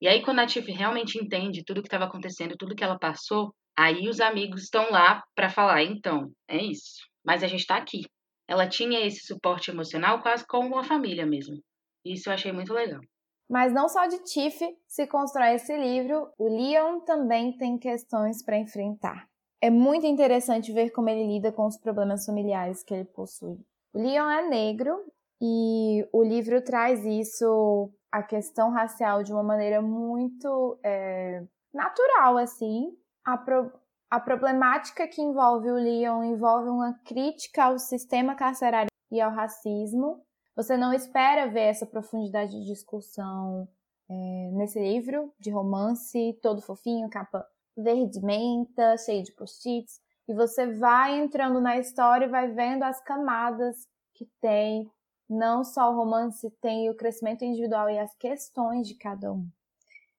E 0.00 0.08
aí, 0.08 0.22
quando 0.22 0.40
a 0.40 0.46
Tiff 0.46 0.70
realmente 0.70 1.18
entende 1.18 1.64
tudo 1.64 1.78
o 1.78 1.82
que 1.82 1.88
estava 1.88 2.04
acontecendo, 2.04 2.56
tudo 2.58 2.74
que 2.74 2.84
ela 2.84 2.98
passou, 2.98 3.54
aí 3.76 4.08
os 4.08 4.20
amigos 4.20 4.64
estão 4.64 4.90
lá 4.90 5.22
para 5.34 5.48
falar: 5.48 5.82
então, 5.82 6.30
é 6.48 6.62
isso. 6.62 7.00
Mas 7.24 7.42
a 7.42 7.46
gente 7.46 7.60
está 7.60 7.76
aqui. 7.76 8.02
Ela 8.48 8.68
tinha 8.68 9.04
esse 9.04 9.26
suporte 9.26 9.70
emocional 9.70 10.22
quase 10.22 10.46
como 10.46 10.68
uma 10.68 10.84
família 10.84 11.26
mesmo. 11.26 11.56
Isso 12.04 12.28
eu 12.28 12.34
achei 12.34 12.52
muito 12.52 12.72
legal. 12.72 13.00
Mas 13.48 13.72
não 13.72 13.88
só 13.88 14.06
de 14.06 14.22
Tiff 14.24 14.58
se 14.86 15.06
constrói 15.06 15.54
esse 15.54 15.76
livro, 15.76 16.32
o 16.38 16.48
Leon 16.48 17.00
também 17.00 17.56
tem 17.56 17.78
questões 17.78 18.44
para 18.44 18.58
enfrentar. 18.58 19.26
É 19.66 19.70
muito 19.70 20.06
interessante 20.06 20.72
ver 20.72 20.90
como 20.90 21.08
ele 21.08 21.26
lida 21.26 21.50
com 21.50 21.66
os 21.66 21.76
problemas 21.76 22.24
familiares 22.24 22.84
que 22.84 22.94
ele 22.94 23.04
possui. 23.04 23.58
O 23.92 23.98
Leon 23.98 24.30
é 24.30 24.48
negro 24.48 24.96
e 25.42 26.08
o 26.12 26.22
livro 26.22 26.62
traz 26.62 27.04
isso, 27.04 27.90
a 28.12 28.22
questão 28.22 28.70
racial, 28.70 29.24
de 29.24 29.32
uma 29.32 29.42
maneira 29.42 29.82
muito 29.82 30.78
é, 30.84 31.44
natural, 31.74 32.36
assim. 32.36 32.96
A, 33.24 33.36
pro, 33.36 33.72
a 34.08 34.20
problemática 34.20 35.08
que 35.08 35.20
envolve 35.20 35.68
o 35.68 35.74
Leon 35.74 36.22
envolve 36.22 36.68
uma 36.68 36.92
crítica 37.04 37.64
ao 37.64 37.76
sistema 37.76 38.36
carcerário 38.36 38.90
e 39.10 39.20
ao 39.20 39.32
racismo. 39.32 40.22
Você 40.54 40.76
não 40.76 40.92
espera 40.92 41.50
ver 41.50 41.62
essa 41.70 41.86
profundidade 41.86 42.52
de 42.52 42.66
discussão 42.66 43.66
é, 44.08 44.50
nesse 44.52 44.78
livro 44.78 45.34
de 45.40 45.50
romance, 45.50 46.38
todo 46.40 46.62
fofinho, 46.62 47.10
capa 47.10 47.44
verde 47.76 48.20
menta, 48.20 48.96
cheio 48.96 49.22
de 49.22 49.32
post-its, 49.32 50.00
e 50.28 50.34
você 50.34 50.66
vai 50.74 51.18
entrando 51.18 51.60
na 51.60 51.78
história 51.78 52.26
e 52.26 52.30
vai 52.30 52.50
vendo 52.50 52.82
as 52.82 53.00
camadas 53.02 53.86
que 54.14 54.26
tem. 54.40 54.90
Não 55.28 55.64
só 55.64 55.90
o 55.90 55.96
romance, 55.96 56.50
tem 56.60 56.88
o 56.88 56.96
crescimento 56.96 57.44
individual 57.44 57.90
e 57.90 57.98
as 57.98 58.14
questões 58.16 58.86
de 58.86 58.94
cada 58.96 59.32
um. 59.32 59.48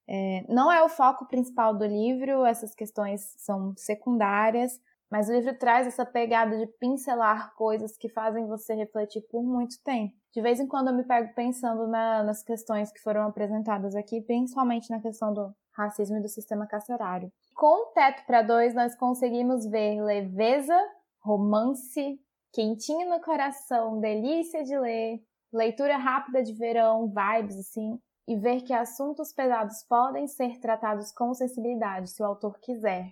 É, 0.07 0.45
não 0.47 0.71
é 0.71 0.81
o 0.83 0.89
foco 0.89 1.27
principal 1.27 1.75
do 1.75 1.85
livro, 1.85 2.45
essas 2.45 2.73
questões 2.73 3.33
são 3.37 3.73
secundárias, 3.75 4.79
mas 5.09 5.29
o 5.29 5.33
livro 5.33 5.57
traz 5.57 5.87
essa 5.87 6.05
pegada 6.05 6.57
de 6.57 6.67
pincelar 6.79 7.53
coisas 7.55 7.97
que 7.97 8.09
fazem 8.09 8.45
você 8.45 8.73
refletir 8.73 9.21
por 9.29 9.43
muito 9.43 9.81
tempo. 9.83 10.13
De 10.33 10.41
vez 10.41 10.59
em 10.59 10.67
quando 10.67 10.89
eu 10.89 10.93
me 10.93 11.03
pego 11.03 11.33
pensando 11.33 11.87
na, 11.87 12.23
nas 12.23 12.43
questões 12.43 12.91
que 12.91 13.01
foram 13.01 13.23
apresentadas 13.23 13.95
aqui, 13.95 14.21
principalmente 14.21 14.89
na 14.89 15.01
questão 15.01 15.33
do 15.33 15.53
racismo 15.71 16.17
e 16.17 16.21
do 16.21 16.27
sistema 16.27 16.67
carcerário. 16.67 17.31
Com 17.57 17.81
o 17.81 17.85
Teto 17.87 18.23
para 18.27 18.43
Dois, 18.43 18.75
nós 18.75 18.93
conseguimos 18.93 19.65
ver 19.65 19.99
leveza, 19.99 20.79
romance, 21.19 22.21
quentinho 22.53 23.09
no 23.09 23.19
coração, 23.19 23.99
delícia 23.99 24.63
de 24.63 24.77
ler, 24.77 25.23
leitura 25.51 25.97
rápida 25.97 26.43
de 26.43 26.53
verão, 26.53 27.07
vibes 27.07 27.57
assim, 27.57 27.99
e 28.27 28.35
ver 28.35 28.61
que 28.61 28.71
assuntos 28.71 29.33
pesados 29.33 29.81
podem 29.89 30.27
ser 30.27 30.59
tratados 30.59 31.11
com 31.11 31.33
sensibilidade 31.33 32.11
se 32.11 32.21
o 32.21 32.27
autor 32.27 32.59
quiser. 32.59 33.11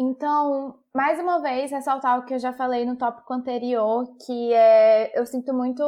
Então, 0.00 0.78
mais 0.94 1.20
uma 1.20 1.42
vez, 1.42 1.70
ressaltar 1.70 2.18
o 2.18 2.24
que 2.24 2.32
eu 2.32 2.38
já 2.38 2.54
falei 2.54 2.86
no 2.86 2.96
tópico 2.96 3.34
anterior, 3.34 4.16
que 4.24 4.50
é 4.54 5.12
eu 5.14 5.26
sinto 5.26 5.52
muito 5.52 5.82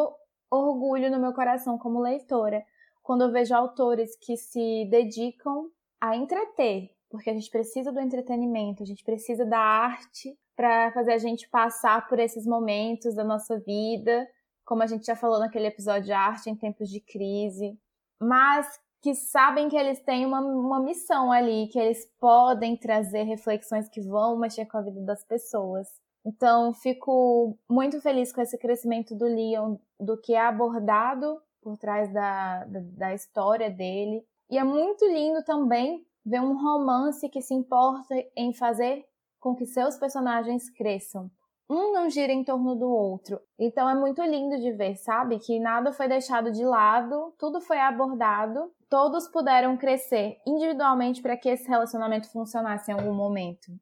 orgulho 0.51 1.11
no 1.11 1.19
meu 1.19 1.33
coração 1.33 1.79
como 1.79 2.03
leitora 2.03 2.63
quando 3.03 3.23
eu 3.23 3.33
vejo 3.33 3.55
autores 3.55 4.15
que 4.21 4.37
se 4.37 4.87
dedicam 4.91 5.71
a 5.99 6.15
entreter, 6.15 6.91
porque 7.17 7.31
a 7.31 7.35
gente 7.35 7.51
precisa 7.51 7.91
do 7.91 7.99
entretenimento, 7.99 8.83
a 8.83 8.87
gente 8.87 9.03
precisa 9.03 9.45
da 9.47 9.59
arte 9.59 10.39
para 10.55 10.93
fazer 10.93 11.15
a 11.15 11.19
gente 11.19 11.49
passar 11.49 12.07
por 12.07 12.19
esses 12.19 12.47
momentos 12.47 13.15
da 13.15 13.25
nossa 13.25 13.59
vida, 13.59 14.29
como 14.67 14.83
a 14.83 14.87
gente 14.87 15.07
já 15.07 15.17
falou 15.17 15.39
naquele 15.39 15.67
episódio 15.67 16.05
de 16.05 16.13
arte 16.13 16.51
em 16.51 16.55
tempos 16.55 16.91
de 16.91 17.01
crise, 17.01 17.79
mas 18.21 18.67
que 19.03 19.15
sabem 19.15 19.69
que 19.69 19.77
eles 19.77 20.01
têm 20.01 20.27
uma, 20.27 20.41
uma 20.41 20.81
missão 20.81 21.33
ali, 21.33 21.69
que 21.69 21.79
eles 21.79 22.07
podem 22.21 22.77
trazer 22.77 23.23
reflexões 23.23 23.89
que 23.89 24.01
vão 24.03 24.39
mexer 24.39 24.67
com 24.67 24.77
a 24.77 24.83
vida 24.83 25.01
das 25.01 25.25
pessoas. 25.25 25.89
Então, 26.25 26.75
fico 26.75 27.57
muito 27.71 28.01
feliz 28.01 28.33
com 28.33 28.43
esse 28.43 28.59
crescimento 28.59 29.15
do 29.15 29.25
Leon, 29.25 29.77
do 29.99 30.21
que 30.21 30.35
é 30.35 30.41
abordado 30.41 31.41
por 31.63 31.79
trás 31.79 32.13
da, 32.13 32.65
da, 32.65 32.81
da 32.81 33.15
história 33.15 33.71
dele. 33.71 34.23
E 34.51 34.59
é 34.59 34.65
muito 34.65 35.07
lindo 35.07 35.43
também 35.45 36.05
ver 36.27 36.41
um 36.41 36.61
romance 36.61 37.29
que 37.29 37.41
se 37.41 37.55
importa 37.55 38.13
em 38.37 38.53
fazer 38.53 39.05
com 39.39 39.55
que 39.55 39.65
seus 39.65 39.97
personagens 39.97 40.69
cresçam. 40.69 41.31
Um 41.71 41.93
não 41.93 42.11
gira 42.11 42.33
em 42.33 42.43
torno 42.43 42.75
do 42.75 42.89
outro. 42.89 43.41
Então 43.59 43.89
é 43.89 43.95
muito 43.95 44.21
lindo 44.23 44.59
de 44.61 44.73
ver, 44.73 44.97
sabe? 44.97 45.39
Que 45.39 45.61
nada 45.61 45.93
foi 45.93 46.09
deixado 46.09 46.51
de 46.51 46.65
lado, 46.65 47.33
tudo 47.39 47.61
foi 47.61 47.79
abordado, 47.79 48.73
todos 48.91 49.29
puderam 49.29 49.77
crescer 49.77 50.37
individualmente 50.45 51.23
para 51.23 51.37
que 51.37 51.49
esse 51.49 51.69
relacionamento 51.69 52.31
funcionasse 52.31 52.91
em 52.91 52.95
algum 52.95 53.15
momento. 53.15 53.73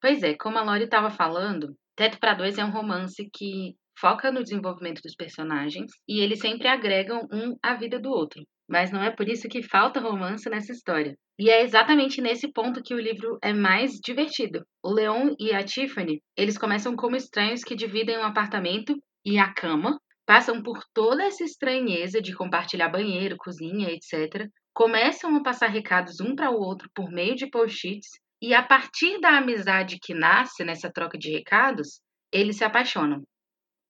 Pois 0.00 0.22
é, 0.22 0.36
como 0.36 0.58
a 0.58 0.62
Lori 0.62 0.84
estava 0.84 1.10
falando, 1.10 1.74
Teto 1.96 2.18
para 2.20 2.34
Dois 2.34 2.58
é 2.58 2.64
um 2.64 2.70
romance 2.70 3.28
que 3.32 3.74
foca 3.98 4.30
no 4.30 4.42
desenvolvimento 4.42 5.00
dos 5.02 5.14
personagens 5.14 5.90
e 6.08 6.20
eles 6.20 6.40
sempre 6.40 6.68
agregam 6.68 7.26
um 7.32 7.56
à 7.62 7.74
vida 7.74 7.98
do 7.98 8.10
outro. 8.10 8.42
Mas 8.68 8.90
não 8.90 9.02
é 9.02 9.10
por 9.10 9.28
isso 9.28 9.48
que 9.48 9.62
falta 9.62 10.00
romance 10.00 10.48
nessa 10.48 10.72
história. 10.72 11.16
E 11.38 11.50
é 11.50 11.62
exatamente 11.62 12.20
nesse 12.20 12.50
ponto 12.52 12.82
que 12.82 12.94
o 12.94 13.00
livro 13.00 13.38
é 13.42 13.52
mais 13.52 13.92
divertido. 14.02 14.64
O 14.82 14.90
Leon 14.90 15.34
e 15.38 15.52
a 15.52 15.62
Tiffany, 15.64 16.22
eles 16.36 16.56
começam 16.56 16.94
como 16.96 17.16
estranhos 17.16 17.62
que 17.62 17.74
dividem 17.74 18.18
um 18.18 18.24
apartamento 18.24 18.94
e 19.24 19.38
a 19.38 19.52
cama, 19.52 19.98
passam 20.26 20.62
por 20.62 20.80
toda 20.94 21.24
essa 21.24 21.44
estranheza 21.44 22.20
de 22.20 22.34
compartilhar 22.34 22.88
banheiro, 22.88 23.36
cozinha, 23.36 23.90
etc. 23.90 24.48
Começam 24.72 25.36
a 25.36 25.42
passar 25.42 25.68
recados 25.68 26.20
um 26.20 26.34
para 26.34 26.50
o 26.50 26.60
outro 26.60 26.88
por 26.94 27.10
meio 27.10 27.34
de 27.34 27.48
post-its 27.48 28.08
e 28.40 28.52
a 28.52 28.62
partir 28.62 29.20
da 29.20 29.38
amizade 29.38 29.98
que 30.00 30.14
nasce 30.14 30.64
nessa 30.64 30.90
troca 30.90 31.16
de 31.16 31.30
recados, 31.30 32.00
eles 32.32 32.56
se 32.56 32.64
apaixonam. 32.64 33.22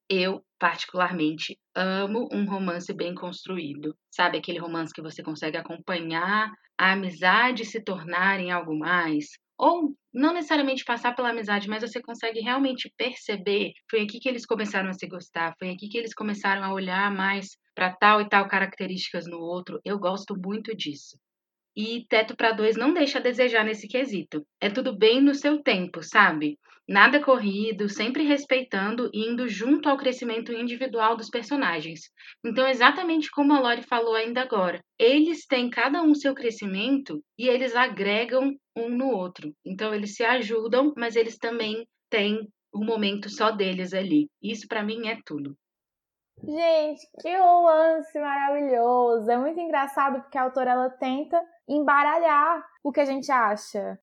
Eu, 0.09 0.45
particularmente, 0.65 1.59
amo 1.75 2.27
um 2.33 2.47
romance 2.47 2.91
bem 2.95 3.15
construído. 3.15 3.95
Sabe 4.11 4.39
aquele 4.39 4.59
romance 4.59 4.95
que 4.95 5.03
você 5.03 5.23
consegue 5.23 5.59
acompanhar 5.59 6.51
a 6.79 6.93
amizade 6.93 7.67
se 7.67 7.85
tornar 7.85 8.41
em 8.41 8.51
algo 8.51 8.75
mais? 8.75 9.27
Ou 9.59 9.95
não 10.11 10.33
necessariamente 10.33 10.83
passar 10.83 11.15
pela 11.15 11.29
amizade, 11.29 11.69
mas 11.69 11.83
você 11.83 12.01
consegue 12.01 12.41
realmente 12.41 12.91
perceber. 12.97 13.73
Foi 13.91 14.01
aqui 14.01 14.19
que 14.19 14.27
eles 14.27 14.47
começaram 14.47 14.89
a 14.89 14.95
se 14.95 15.07
gostar, 15.07 15.55
foi 15.59 15.69
aqui 15.69 15.87
que 15.87 15.99
eles 15.99 16.15
começaram 16.15 16.65
a 16.65 16.73
olhar 16.73 17.15
mais 17.15 17.59
para 17.75 17.95
tal 17.95 18.23
e 18.23 18.29
tal 18.31 18.49
características 18.49 19.27
no 19.27 19.41
outro. 19.41 19.79
Eu 19.85 19.99
gosto 19.99 20.35
muito 20.35 20.75
disso. 20.75 21.19
E 21.77 22.07
Teto 22.09 22.35
para 22.35 22.53
Dois 22.53 22.75
não 22.75 22.95
deixa 22.95 23.19
a 23.19 23.23
desejar 23.23 23.65
nesse 23.65 23.87
quesito. 23.87 24.47
É 24.59 24.71
tudo 24.71 24.97
bem 24.97 25.21
no 25.21 25.35
seu 25.35 25.63
tempo, 25.63 26.03
sabe? 26.03 26.59
Nada 26.87 27.19
corrido, 27.23 27.89
sempre 27.89 28.25
respeitando 28.25 29.11
e 29.13 29.27
indo 29.27 29.49
junto 29.49 29.89
ao 29.89 29.97
crescimento 29.97 30.53
individual 30.53 31.17
dos 31.17 31.31
personagens. 31.31 32.11
Então, 32.45 32.67
exatamente 32.67 33.31
como 33.31 33.55
a 33.55 33.61
Lori 33.61 33.83
falou 33.83 34.15
ainda 34.15 34.43
agora, 34.43 34.81
eles 34.99 35.47
têm 35.47 35.71
cada 35.71 36.03
um 36.03 36.15
seu 36.15 36.35
crescimento 36.35 37.23
e 37.39 37.49
eles 37.49 37.75
agregam 37.75 38.55
um 38.77 38.91
no 38.91 39.09
outro. 39.09 39.51
Então, 39.65 39.95
eles 39.95 40.15
se 40.15 40.23
ajudam, 40.23 40.93
mas 40.95 41.17
eles 41.17 41.39
também 41.39 41.87
têm 42.11 42.47
um 42.75 42.85
momento 42.85 43.31
só 43.31 43.51
deles 43.51 43.95
ali. 43.95 44.29
Isso 44.43 44.67
para 44.69 44.83
mim 44.83 45.09
é 45.09 45.19
tudo. 45.25 45.57
Gente, 46.43 47.09
que 47.23 47.35
romance 47.37 48.19
maravilhoso! 48.19 49.31
É 49.31 49.39
muito 49.39 49.59
engraçado 49.59 50.21
porque 50.21 50.37
a 50.37 50.43
autora 50.43 50.73
ela 50.73 50.91
tenta 50.91 51.41
embaralhar 51.67 52.63
o 52.83 52.93
que 52.93 53.01
a 53.01 53.05
gente 53.05 53.31
acha. 53.33 53.99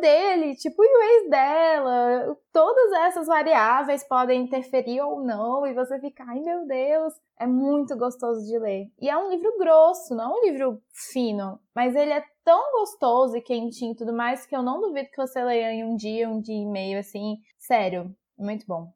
Dele, 0.00 0.54
tipo, 0.54 0.82
e 0.82 0.86
o 0.86 1.02
ex 1.02 1.30
dela, 1.30 2.36
todas 2.52 2.92
essas 2.92 3.26
variáveis 3.26 4.06
podem 4.06 4.42
interferir 4.42 5.00
ou 5.00 5.24
não, 5.24 5.66
e 5.66 5.74
você 5.74 5.98
fica, 5.98 6.24
ai 6.24 6.38
meu 6.38 6.66
Deus, 6.66 7.14
é 7.38 7.46
muito 7.46 7.96
gostoso 7.96 8.46
de 8.46 8.58
ler. 8.58 8.86
E 9.00 9.10
é 9.10 9.16
um 9.16 9.28
livro 9.28 9.58
grosso, 9.58 10.14
não 10.14 10.24
é 10.24 10.38
um 10.38 10.44
livro 10.44 10.80
fino, 11.12 11.58
mas 11.74 11.96
ele 11.96 12.12
é 12.12 12.22
tão 12.44 12.72
gostoso 12.78 13.36
e 13.36 13.40
quentinho 13.40 13.92
e 13.92 13.96
tudo 13.96 14.12
mais 14.12 14.46
que 14.46 14.54
eu 14.54 14.62
não 14.62 14.80
duvido 14.80 15.10
que 15.10 15.16
você 15.16 15.42
leia 15.42 15.72
em 15.72 15.84
um 15.84 15.96
dia, 15.96 16.28
um 16.28 16.40
dia 16.40 16.62
e 16.62 16.66
meio, 16.66 17.00
assim, 17.00 17.38
sério, 17.58 18.14
muito 18.38 18.64
bom. 18.66 18.92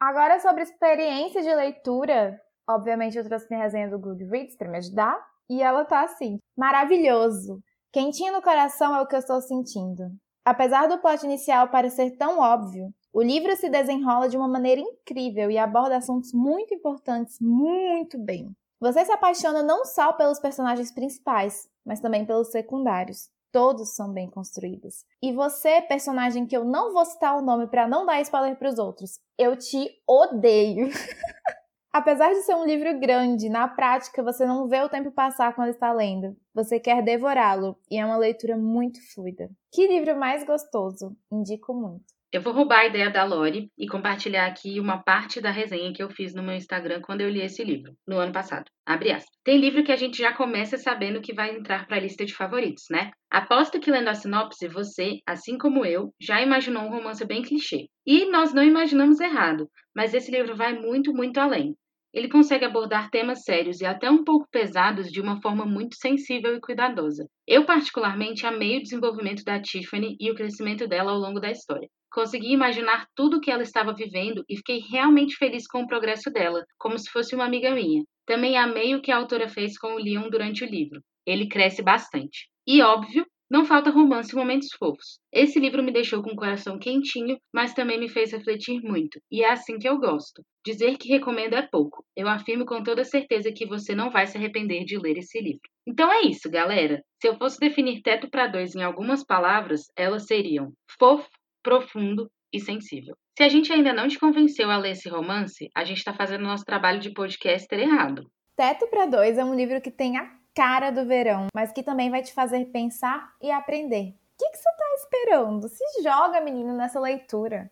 Agora 0.00 0.40
sobre 0.40 0.62
experiência 0.62 1.42
de 1.42 1.54
leitura, 1.54 2.40
obviamente 2.66 3.18
eu 3.18 3.24
trouxe 3.24 3.46
minha 3.50 3.62
resenha 3.62 3.90
do 3.90 3.98
Goodreads 3.98 4.56
para 4.56 4.70
me 4.70 4.78
ajudar, 4.78 5.22
e 5.50 5.62
ela 5.62 5.84
tá 5.84 6.02
assim: 6.04 6.38
maravilhoso. 6.56 7.60
Quentinho 7.92 8.32
no 8.32 8.40
coração 8.40 8.94
é 8.94 9.00
o 9.00 9.06
que 9.06 9.16
eu 9.16 9.18
estou 9.18 9.40
sentindo. 9.40 10.10
Apesar 10.44 10.86
do 10.86 10.98
plot 10.98 11.24
inicial 11.24 11.68
parecer 11.68 12.16
tão 12.16 12.38
óbvio, 12.38 12.94
o 13.12 13.20
livro 13.20 13.56
se 13.56 13.68
desenrola 13.68 14.28
de 14.28 14.36
uma 14.36 14.46
maneira 14.46 14.80
incrível 14.80 15.50
e 15.50 15.58
aborda 15.58 15.96
assuntos 15.96 16.32
muito 16.32 16.72
importantes 16.72 17.38
muito 17.40 18.16
bem. 18.16 18.54
Você 18.80 19.04
se 19.04 19.10
apaixona 19.10 19.62
não 19.62 19.84
só 19.84 20.12
pelos 20.12 20.38
personagens 20.38 20.92
principais, 20.92 21.68
mas 21.84 22.00
também 22.00 22.24
pelos 22.24 22.50
secundários 22.50 23.28
todos 23.52 23.94
são 23.94 24.12
bem 24.12 24.30
construídos. 24.30 25.04
E 25.22 25.32
você, 25.32 25.82
personagem 25.82 26.46
que 26.46 26.56
eu 26.56 26.64
não 26.64 26.92
vou 26.92 27.04
citar 27.04 27.36
o 27.36 27.42
nome 27.42 27.66
para 27.66 27.88
não 27.88 28.06
dar 28.06 28.20
spoiler 28.20 28.56
para 28.56 28.68
os 28.68 28.78
outros, 28.78 29.18
eu 29.36 29.56
te 29.56 29.90
odeio. 30.06 30.88
Apesar 31.92 32.28
de 32.32 32.42
ser 32.42 32.54
um 32.54 32.64
livro 32.64 33.00
grande, 33.00 33.48
na 33.48 33.66
prática 33.66 34.22
você 34.22 34.46
não 34.46 34.68
vê 34.68 34.80
o 34.80 34.88
tempo 34.88 35.10
passar 35.10 35.54
quando 35.56 35.70
está 35.70 35.92
lendo. 35.92 36.36
Você 36.54 36.78
quer 36.78 37.02
devorá-lo 37.02 37.76
e 37.90 37.98
é 37.98 38.06
uma 38.06 38.16
leitura 38.16 38.56
muito 38.56 39.00
fluida. 39.12 39.50
Que 39.72 39.88
livro 39.88 40.16
mais 40.16 40.44
gostoso! 40.44 41.16
Indico 41.32 41.74
muito. 41.74 42.04
Eu 42.32 42.42
vou 42.42 42.52
roubar 42.52 42.82
a 42.82 42.86
ideia 42.86 43.10
da 43.10 43.24
Lori 43.24 43.72
e 43.76 43.88
compartilhar 43.88 44.46
aqui 44.46 44.78
uma 44.78 45.02
parte 45.02 45.40
da 45.40 45.50
resenha 45.50 45.92
que 45.92 46.00
eu 46.00 46.08
fiz 46.08 46.32
no 46.32 46.44
meu 46.44 46.54
Instagram 46.54 47.00
quando 47.00 47.22
eu 47.22 47.28
li 47.28 47.40
esse 47.40 47.64
livro, 47.64 47.92
no 48.06 48.18
ano 48.18 48.32
passado. 48.32 48.70
Abre 48.86 49.10
aspas. 49.10 49.36
Tem 49.42 49.58
livro 49.58 49.82
que 49.82 49.90
a 49.90 49.96
gente 49.96 50.18
já 50.18 50.32
começa 50.32 50.78
sabendo 50.78 51.20
que 51.20 51.34
vai 51.34 51.56
entrar 51.56 51.88
para 51.88 51.96
a 51.96 52.00
lista 52.00 52.24
de 52.24 52.32
favoritos, 52.32 52.84
né? 52.88 53.10
Aposto 53.28 53.80
que 53.80 53.90
lendo 53.90 54.06
a 54.06 54.14
sinopse, 54.14 54.68
você, 54.68 55.18
assim 55.26 55.58
como 55.58 55.84
eu, 55.84 56.14
já 56.20 56.40
imaginou 56.40 56.84
um 56.84 56.90
romance 56.90 57.24
bem 57.24 57.42
clichê. 57.42 57.86
E 58.06 58.30
nós 58.30 58.54
não 58.54 58.62
imaginamos 58.62 59.18
errado, 59.18 59.68
mas 59.92 60.14
esse 60.14 60.30
livro 60.30 60.54
vai 60.54 60.72
muito, 60.72 61.12
muito 61.12 61.38
além. 61.38 61.74
Ele 62.12 62.28
consegue 62.28 62.64
abordar 62.64 63.10
temas 63.10 63.44
sérios 63.44 63.80
e 63.80 63.86
até 63.86 64.10
um 64.10 64.24
pouco 64.24 64.48
pesados 64.50 65.10
de 65.10 65.20
uma 65.20 65.40
forma 65.40 65.64
muito 65.64 65.96
sensível 65.96 66.56
e 66.56 66.60
cuidadosa. 66.60 67.28
Eu, 67.46 67.64
particularmente, 67.64 68.44
amei 68.44 68.78
o 68.78 68.82
desenvolvimento 68.82 69.44
da 69.44 69.60
Tiffany 69.60 70.16
e 70.18 70.30
o 70.30 70.34
crescimento 70.34 70.88
dela 70.88 71.12
ao 71.12 71.18
longo 71.18 71.38
da 71.38 71.50
história. 71.50 71.88
Consegui 72.10 72.52
imaginar 72.52 73.06
tudo 73.14 73.36
o 73.36 73.40
que 73.40 73.50
ela 73.50 73.62
estava 73.62 73.94
vivendo 73.94 74.44
e 74.48 74.56
fiquei 74.56 74.80
realmente 74.90 75.36
feliz 75.36 75.66
com 75.68 75.82
o 75.82 75.86
progresso 75.86 76.30
dela, 76.30 76.64
como 76.76 76.98
se 76.98 77.08
fosse 77.08 77.34
uma 77.36 77.44
amiga 77.44 77.70
minha. 77.70 78.02
Também 78.26 78.56
amei 78.56 78.94
o 78.96 79.00
que 79.00 79.12
a 79.12 79.16
autora 79.16 79.48
fez 79.48 79.78
com 79.78 79.94
o 79.94 79.98
Leon 79.98 80.28
durante 80.28 80.64
o 80.64 80.68
livro. 80.68 81.00
Ele 81.24 81.48
cresce 81.48 81.82
bastante. 81.82 82.48
E, 82.66 82.82
óbvio, 82.82 83.24
não 83.50 83.64
falta 83.64 83.90
romance 83.90 84.32
e 84.32 84.36
momentos 84.36 84.68
fofos. 84.78 85.18
Esse 85.32 85.58
livro 85.58 85.82
me 85.82 85.92
deixou 85.92 86.22
com 86.22 86.30
o 86.30 86.36
coração 86.36 86.78
quentinho, 86.78 87.36
mas 87.52 87.74
também 87.74 87.98
me 87.98 88.08
fez 88.08 88.30
refletir 88.30 88.80
muito. 88.80 89.20
E 89.30 89.42
é 89.42 89.50
assim 89.50 89.76
que 89.76 89.88
eu 89.88 89.98
gosto. 89.98 90.42
Dizer 90.64 90.96
que 90.96 91.08
recomendo 91.08 91.54
é 91.54 91.62
pouco. 91.62 92.04
Eu 92.16 92.28
afirmo 92.28 92.64
com 92.64 92.82
toda 92.82 93.04
certeza 93.04 93.50
que 93.52 93.66
você 93.66 93.94
não 93.94 94.10
vai 94.10 94.26
se 94.26 94.38
arrepender 94.38 94.84
de 94.84 94.96
ler 94.96 95.18
esse 95.18 95.40
livro. 95.40 95.68
Então 95.86 96.12
é 96.12 96.22
isso, 96.22 96.48
galera. 96.48 97.02
Se 97.20 97.26
eu 97.26 97.36
fosse 97.36 97.58
definir 97.58 98.02
Teto 98.02 98.30
para 98.30 98.46
Dois 98.46 98.76
em 98.76 98.82
algumas 98.82 99.24
palavras, 99.24 99.86
elas 99.96 100.26
seriam 100.26 100.72
fofo, 100.98 101.28
profundo 101.62 102.30
e 102.52 102.60
sensível. 102.60 103.16
Se 103.36 103.42
a 103.42 103.48
gente 103.48 103.72
ainda 103.72 103.92
não 103.92 104.06
te 104.06 104.18
convenceu 104.18 104.70
a 104.70 104.76
ler 104.76 104.92
esse 104.92 105.08
romance, 105.08 105.68
a 105.74 105.82
gente 105.82 105.98
está 105.98 106.14
fazendo 106.14 106.44
nosso 106.44 106.64
trabalho 106.64 107.00
de 107.00 107.12
podcaster 107.12 107.80
errado. 107.80 108.30
Teto 108.56 108.86
para 108.88 109.06
Dois 109.06 109.38
é 109.38 109.44
um 109.44 109.54
livro 109.54 109.80
que 109.80 109.90
tem 109.90 110.18
a 110.18 110.39
cara 110.54 110.90
do 110.90 111.06
verão, 111.06 111.46
mas 111.54 111.72
que 111.72 111.82
também 111.82 112.10
vai 112.10 112.22
te 112.22 112.32
fazer 112.32 112.66
pensar 112.66 113.34
e 113.40 113.50
aprender. 113.50 114.10
O 114.10 114.14
que, 114.38 114.50
que 114.50 114.56
você 114.56 114.68
está 114.68 114.94
esperando? 114.96 115.68
Se 115.68 116.02
joga, 116.02 116.40
menino, 116.40 116.74
nessa 116.74 116.98
leitura. 116.98 117.70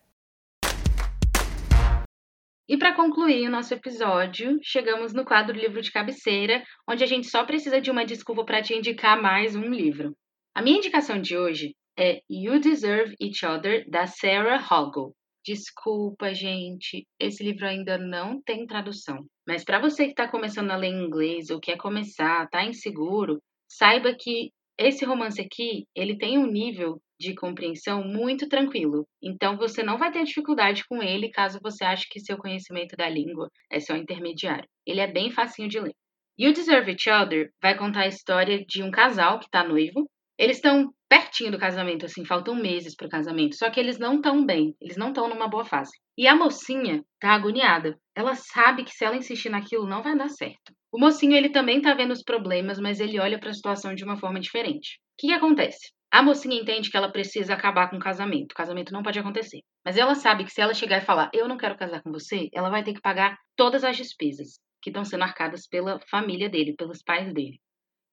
E 2.67 2.77
para 2.77 2.95
concluir 2.95 3.47
o 3.47 3.51
nosso 3.51 3.73
episódio, 3.73 4.59
chegamos 4.61 5.11
no 5.11 5.25
quadro 5.25 5.57
Livro 5.57 5.81
de 5.81 5.91
Cabeceira, 5.91 6.63
onde 6.87 7.03
a 7.03 7.07
gente 7.07 7.27
só 7.27 7.43
precisa 7.43 7.81
de 7.81 7.89
uma 7.89 8.05
desculpa 8.05 8.45
para 8.45 8.61
te 8.61 8.75
indicar 8.75 9.19
mais 9.19 9.55
um 9.55 9.65
livro. 9.65 10.15
A 10.53 10.61
minha 10.61 10.77
indicação 10.77 11.19
de 11.19 11.35
hoje 11.35 11.75
é 11.97 12.21
You 12.29 12.59
Deserve 12.59 13.15
Each 13.19 13.43
Other, 13.43 13.89
da 13.89 14.05
Sarah 14.05 14.63
Hoggle. 14.63 15.13
Desculpa, 15.43 16.31
gente, 16.31 17.07
esse 17.19 17.43
livro 17.43 17.65
ainda 17.65 17.97
não 17.97 18.39
tem 18.39 18.67
tradução. 18.67 19.25
Mas 19.49 19.63
para 19.63 19.79
você 19.79 20.05
que 20.05 20.11
está 20.11 20.27
começando 20.27 20.69
a 20.69 20.75
ler 20.75 20.89
inglês 20.89 21.49
ou 21.49 21.59
quer 21.59 21.75
começar, 21.75 22.43
está 22.43 22.63
inseguro, 22.63 23.41
saiba 23.67 24.13
que 24.13 24.51
esse 24.77 25.03
romance 25.03 25.41
aqui, 25.41 25.87
ele 25.95 26.19
tem 26.19 26.37
um 26.37 26.45
nível 26.45 27.01
de 27.19 27.33
compreensão 27.33 28.03
muito 28.03 28.47
tranquilo. 28.47 29.07
Então 29.19 29.57
você 29.57 29.81
não 29.81 29.97
vai 29.97 30.11
ter 30.11 30.23
dificuldade 30.23 30.85
com 30.87 31.01
ele 31.01 31.31
caso 31.31 31.59
você 31.63 31.83
ache 31.83 32.07
que 32.07 32.19
seu 32.19 32.37
conhecimento 32.37 32.95
da 32.95 33.09
língua 33.09 33.49
é 33.71 33.79
só 33.79 33.95
intermediário. 33.95 34.69
Ele 34.85 34.99
é 34.99 35.11
bem 35.11 35.31
facinho 35.31 35.67
de 35.67 35.79
ler. 35.79 35.95
You 36.37 36.53
Deserve 36.53 36.91
Each 36.91 37.09
Other 37.09 37.49
vai 37.59 37.75
contar 37.75 38.01
a 38.01 38.07
história 38.07 38.63
de 38.63 38.83
um 38.83 38.91
casal 38.91 39.39
que 39.39 39.45
está 39.45 39.67
noivo 39.67 40.07
Eles 40.39 40.55
estão 40.55 40.93
pertinho 41.09 41.51
do 41.51 41.59
casamento, 41.59 42.05
assim, 42.05 42.23
faltam 42.23 42.55
meses 42.55 42.95
pro 42.95 43.09
casamento. 43.09 43.57
Só 43.57 43.69
que 43.69 43.77
eles 43.77 43.99
não 43.99 44.15
estão 44.15 44.45
bem, 44.45 44.73
eles 44.79 44.95
não 44.95 45.09
estão 45.09 45.27
numa 45.27 45.49
boa 45.49 45.65
fase. 45.65 45.91
E 46.17 46.25
a 46.29 46.35
mocinha 46.35 47.03
tá 47.19 47.31
agoniada. 47.31 47.99
Ela 48.15 48.35
sabe 48.35 48.85
que 48.85 48.91
se 48.91 49.03
ela 49.03 49.17
insistir 49.17 49.49
naquilo 49.49 49.85
não 49.85 50.01
vai 50.01 50.17
dar 50.17 50.29
certo. 50.29 50.73
O 50.93 50.97
mocinho, 50.97 51.35
ele 51.35 51.49
também 51.49 51.81
tá 51.81 51.93
vendo 51.93 52.11
os 52.11 52.23
problemas, 52.23 52.79
mas 52.79 53.01
ele 53.01 53.19
olha 53.19 53.37
para 53.37 53.49
a 53.49 53.53
situação 53.53 53.93
de 53.93 54.05
uma 54.05 54.15
forma 54.15 54.39
diferente. 54.39 54.95
O 54.95 54.99
que, 55.19 55.27
que 55.27 55.33
acontece? 55.33 55.91
A 56.09 56.23
mocinha 56.23 56.57
entende 56.57 56.89
que 56.89 56.95
ela 56.95 57.11
precisa 57.11 57.53
acabar 57.53 57.89
com 57.89 57.97
o 57.97 57.99
casamento. 57.99 58.53
O 58.53 58.55
casamento 58.55 58.93
não 58.93 59.03
pode 59.03 59.19
acontecer. 59.19 59.59
Mas 59.85 59.97
ela 59.97 60.15
sabe 60.15 60.45
que 60.45 60.51
se 60.51 60.61
ela 60.61 60.73
chegar 60.73 60.99
e 60.99 61.05
falar, 61.05 61.29
eu 61.33 61.49
não 61.49 61.57
quero 61.57 61.77
casar 61.77 62.01
com 62.01 62.13
você, 62.13 62.47
ela 62.53 62.69
vai 62.69 62.81
ter 62.81 62.93
que 62.93 63.01
pagar 63.01 63.37
todas 63.57 63.83
as 63.83 63.97
despesas 63.97 64.57
que 64.81 64.89
estão 64.89 65.03
sendo 65.03 65.25
arcadas 65.25 65.67
pela 65.67 65.99
família 66.09 66.49
dele, 66.49 66.75
pelos 66.77 67.03
pais 67.03 67.33
dele. 67.33 67.59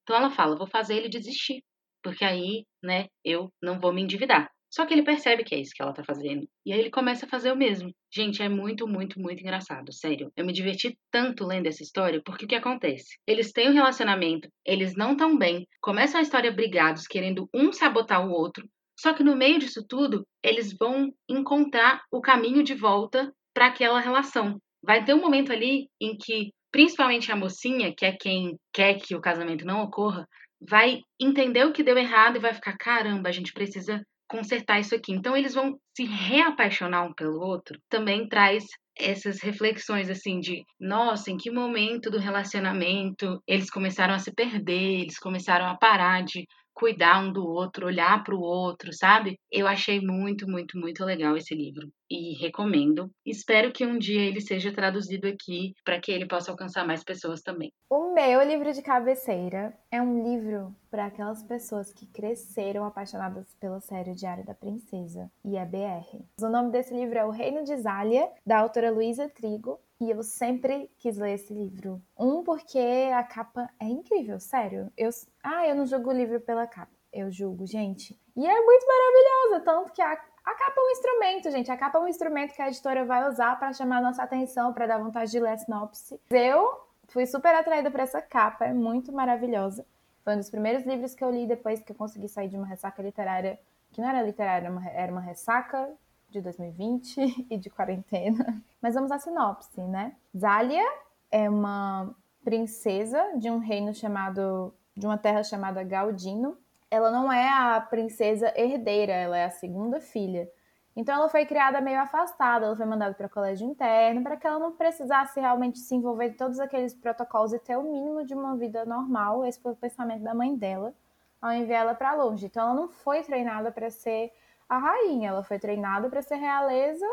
Então 0.02 0.16
ela 0.16 0.30
fala, 0.30 0.56
vou 0.56 0.66
fazer 0.66 0.96
ele 0.96 1.08
desistir 1.08 1.62
porque 2.07 2.25
aí, 2.25 2.64
né, 2.81 3.07
eu 3.25 3.53
não 3.61 3.81
vou 3.81 3.92
me 3.92 4.01
endividar. 4.01 4.49
Só 4.71 4.87
que 4.87 4.95
ele 4.95 5.03
percebe 5.03 5.42
que 5.42 5.57
é 5.57 5.59
isso 5.59 5.73
que 5.75 5.83
ela 5.83 5.92
tá 5.92 6.05
fazendo. 6.05 6.47
E 6.64 6.73
aí 6.73 6.79
ele 6.79 6.90
começa 6.90 7.27
a 7.27 7.29
fazer 7.29 7.51
o 7.51 7.57
mesmo. 7.57 7.90
Gente, 8.14 8.40
é 8.40 8.49
muito, 8.49 8.87
muito, 8.87 9.19
muito 9.19 9.40
engraçado, 9.40 9.92
sério. 9.92 10.31
Eu 10.37 10.47
me 10.47 10.53
diverti 10.53 10.97
tanto 11.11 11.45
lendo 11.45 11.66
essa 11.66 11.83
história, 11.83 12.23
porque 12.25 12.45
o 12.45 12.49
que 12.49 12.55
acontece? 12.55 13.16
Eles 13.27 13.51
têm 13.51 13.71
um 13.71 13.73
relacionamento, 13.73 14.49
eles 14.64 14.95
não 14.95 15.12
estão 15.12 15.37
bem, 15.37 15.66
começam 15.81 16.21
a 16.21 16.23
história 16.23 16.53
brigados, 16.53 17.09
querendo 17.09 17.49
um 17.53 17.73
sabotar 17.73 18.25
o 18.25 18.31
outro. 18.31 18.64
Só 18.97 19.12
que 19.12 19.25
no 19.25 19.35
meio 19.35 19.59
disso 19.59 19.85
tudo, 19.88 20.25
eles 20.45 20.73
vão 20.79 21.12
encontrar 21.29 22.03
o 22.12 22.21
caminho 22.21 22.62
de 22.62 22.75
volta 22.75 23.33
para 23.53 23.66
aquela 23.66 23.99
relação. 23.99 24.61
Vai 24.81 25.05
ter 25.05 25.12
um 25.12 25.21
momento 25.21 25.51
ali 25.51 25.88
em 26.01 26.16
que, 26.16 26.53
principalmente 26.71 27.33
a 27.33 27.37
mocinha, 27.37 27.92
que 27.92 28.07
é 28.07 28.12
quem 28.12 28.57
quer 28.73 28.95
que 28.95 29.16
o 29.16 29.21
casamento 29.21 29.64
não 29.64 29.83
ocorra, 29.83 30.25
vai 30.61 31.01
entender 31.21 31.64
o 31.64 31.73
que 31.73 31.83
deu 31.83 31.97
errado 31.97 32.37
e 32.37 32.40
vai 32.40 32.55
ficar: 32.55 32.77
caramba, 32.79 33.29
a 33.29 33.33
gente 33.33 33.53
precisa 33.53 34.01
consertar 34.29 34.81
isso 34.81 34.95
aqui. 34.95 35.12
Então 35.12 35.37
eles 35.37 35.55
vão 35.55 35.79
se 35.97 36.05
reapaixonar 36.05 37.07
um 37.07 37.14
pelo 37.14 37.40
outro. 37.40 37.79
Também 37.88 38.29
traz 38.29 38.64
essas 38.99 39.42
reflexões 39.42 40.09
assim 40.09 40.40
de, 40.40 40.62
nossa, 40.81 41.31
em 41.31 41.37
que 41.37 41.51
momento 41.51 42.11
do 42.11 42.19
relacionamento 42.19 43.40
eles 43.47 43.71
começaram 43.71 44.14
a 44.14 44.19
se 44.19 44.33
perder, 44.35 45.01
eles 45.03 45.19
começaram 45.19 45.66
a 45.66 45.77
parar 45.77 46.25
de 46.25 46.47
cuidar 46.76 47.24
um 47.24 47.32
do 47.32 47.42
outro, 47.42 47.86
olhar 47.86 48.22
para 48.22 48.34
o 48.34 48.40
outro, 48.40 48.92
sabe? 48.92 49.40
Eu 49.50 49.66
achei 49.66 49.98
muito, 49.98 50.46
muito, 50.46 50.78
muito 50.78 51.04
legal 51.06 51.34
esse 51.34 51.54
livro 51.54 51.90
e 52.08 52.34
recomendo. 52.34 53.10
Espero 53.24 53.72
que 53.72 53.84
um 53.84 53.98
dia 53.98 54.20
ele 54.20 54.42
seja 54.42 54.70
traduzido 54.70 55.26
aqui 55.26 55.72
para 55.82 55.98
que 55.98 56.12
ele 56.12 56.26
possa 56.26 56.50
alcançar 56.50 56.86
mais 56.86 57.02
pessoas 57.02 57.40
também. 57.40 57.72
O 57.88 58.12
meu 58.12 58.46
livro 58.46 58.72
de 58.74 58.82
cabeceira 58.82 59.74
é 59.90 60.02
um 60.02 60.22
livro 60.22 60.76
para 60.90 61.06
aquelas 61.06 61.42
pessoas 61.42 61.92
que 61.92 62.06
cresceram 62.06 62.84
apaixonadas 62.84 63.46
pela 63.58 63.80
série 63.80 64.14
Diário 64.14 64.44
da 64.44 64.54
Princesa 64.54 65.30
e 65.44 65.56
a 65.56 65.64
BR. 65.64 66.22
O 66.40 66.48
nome 66.48 66.70
desse 66.70 66.94
livro 66.94 67.18
é 67.18 67.24
O 67.24 67.30
Reino 67.30 67.64
de 67.64 67.74
Zália, 67.78 68.28
da 68.44 68.58
autora 68.58 68.90
Luísa 68.90 69.28
Trigo, 69.30 69.80
e 70.00 70.11
eu 70.11 70.22
sempre 70.22 70.90
quis 70.98 71.16
ler 71.16 71.35
esse 71.35 71.52
livro. 71.54 72.02
Um, 72.18 72.42
porque 72.42 72.78
a 73.14 73.22
capa 73.22 73.68
é 73.80 73.87
incrível, 73.87 74.38
sério. 74.38 74.92
Eu, 74.96 75.11
ah, 75.42 75.66
eu 75.66 75.74
não 75.74 75.87
julgo 75.87 76.11
o 76.11 76.12
livro 76.12 76.40
pela 76.40 76.66
capa. 76.66 76.92
Eu 77.12 77.30
julgo, 77.30 77.66
gente. 77.66 78.18
E 78.37 78.46
é 78.46 78.61
muito 78.64 78.87
maravilhosa, 78.87 79.64
tanto 79.64 79.92
que 79.92 80.02
a, 80.02 80.12
a 80.12 80.54
capa 80.54 80.74
é 80.76 80.80
um 80.80 80.90
instrumento, 80.90 81.50
gente. 81.50 81.70
A 81.70 81.76
capa 81.76 81.98
é 81.98 82.02
um 82.02 82.09
instrumento 82.09 82.54
que 82.54 82.61
a 82.61 82.68
editora 82.68 83.04
vai 83.04 83.26
usar 83.26 83.59
para 83.59 83.72
chamar 83.72 83.98
a 83.98 84.02
nossa 84.02 84.22
atenção, 84.22 84.72
para 84.72 84.87
dar 84.87 84.98
vontade 84.98 85.30
de 85.30 85.40
ler 85.40 85.52
a 85.52 85.56
sinopse. 85.56 86.20
Eu 86.30 86.87
fui 87.09 87.24
super 87.26 87.54
atraída 87.54 87.90
por 87.90 88.00
essa 88.00 88.20
capa, 88.20 88.66
é 88.66 88.74
muito 88.74 89.12
maravilhosa. 89.12 89.87
Foi 90.22 90.35
um 90.35 90.38
dos 90.38 90.50
primeiros 90.50 90.85
livros 90.85 91.14
que 91.14 91.24
eu 91.24 91.30
li 91.30 91.46
depois 91.46 91.80
que 91.80 91.92
eu 91.92 91.96
consegui 91.96 92.28
sair 92.28 92.48
de 92.48 92.56
uma 92.56 92.66
ressaca 92.66 93.00
literária, 93.00 93.59
que 93.92 94.00
não 94.02 94.09
era 94.09 94.20
literária, 94.20 94.66
era 94.66 94.70
uma, 94.70 94.88
era 94.88 95.12
uma 95.12 95.20
ressaca 95.20 95.88
de 96.37 96.42
2020 96.42 97.46
e 97.51 97.57
de 97.57 97.70
quarentena. 97.70 98.62
Mas 98.81 98.94
vamos 98.94 99.11
à 99.11 99.18
sinopse, 99.18 99.81
né? 99.81 100.14
Zália 100.37 100.85
é 101.31 101.49
uma 101.49 102.14
princesa 102.44 103.33
de 103.37 103.51
um 103.51 103.59
reino 103.59 103.92
chamado 103.92 104.72
de 104.96 105.07
uma 105.07 105.18
terra 105.18 105.42
chamada 105.42 105.83
Galdino. 105.83 106.57
Ela 106.90 107.11
não 107.11 107.33
é 107.33 107.49
a 107.49 107.81
princesa 107.81 108.53
herdeira, 108.57 109.12
ela 109.12 109.37
é 109.37 109.44
a 109.44 109.51
segunda 109.51 110.01
filha. 110.01 110.49
Então 110.94 111.14
ela 111.14 111.29
foi 111.29 111.44
criada 111.44 111.81
meio 111.81 112.01
afastada, 112.01 112.64
ela 112.64 112.77
foi 112.77 112.87
mandada 112.87 113.14
para 113.14 113.29
colégio 113.29 113.68
interno 113.68 114.22
para 114.22 114.37
que 114.37 114.46
ela 114.46 114.59
não 114.59 114.72
precisasse 114.72 115.38
realmente 115.38 115.79
se 115.79 115.94
envolver 115.94 116.29
em 116.29 116.33
todos 116.33 116.59
aqueles 116.59 116.94
protocolos 116.94 117.53
e 117.53 117.59
ter 117.59 117.77
o 117.77 117.83
mínimo 117.83 118.25
de 118.25 118.33
uma 118.33 118.57
vida 118.57 118.85
normal. 118.87 119.44
Esse 119.44 119.61
foi 119.61 119.72
o 119.72 119.77
pensamento 119.77 120.22
da 120.22 120.35
mãe 120.35 120.57
dela 120.57 120.94
ao 121.40 121.53
enviar 121.53 121.83
ela 121.83 121.94
para 121.94 122.14
longe. 122.14 122.46
Então 122.46 122.62
ela 122.62 122.75
não 122.75 122.88
foi 122.88 123.22
treinada 123.22 123.70
para 123.70 123.90
ser 123.90 124.33
a 124.68 124.79
rainha. 124.79 125.31
Ela 125.31 125.42
foi 125.42 125.59
treinada 125.59 126.09
para 126.09 126.22
ser 126.22 126.37
realeza, 126.37 127.07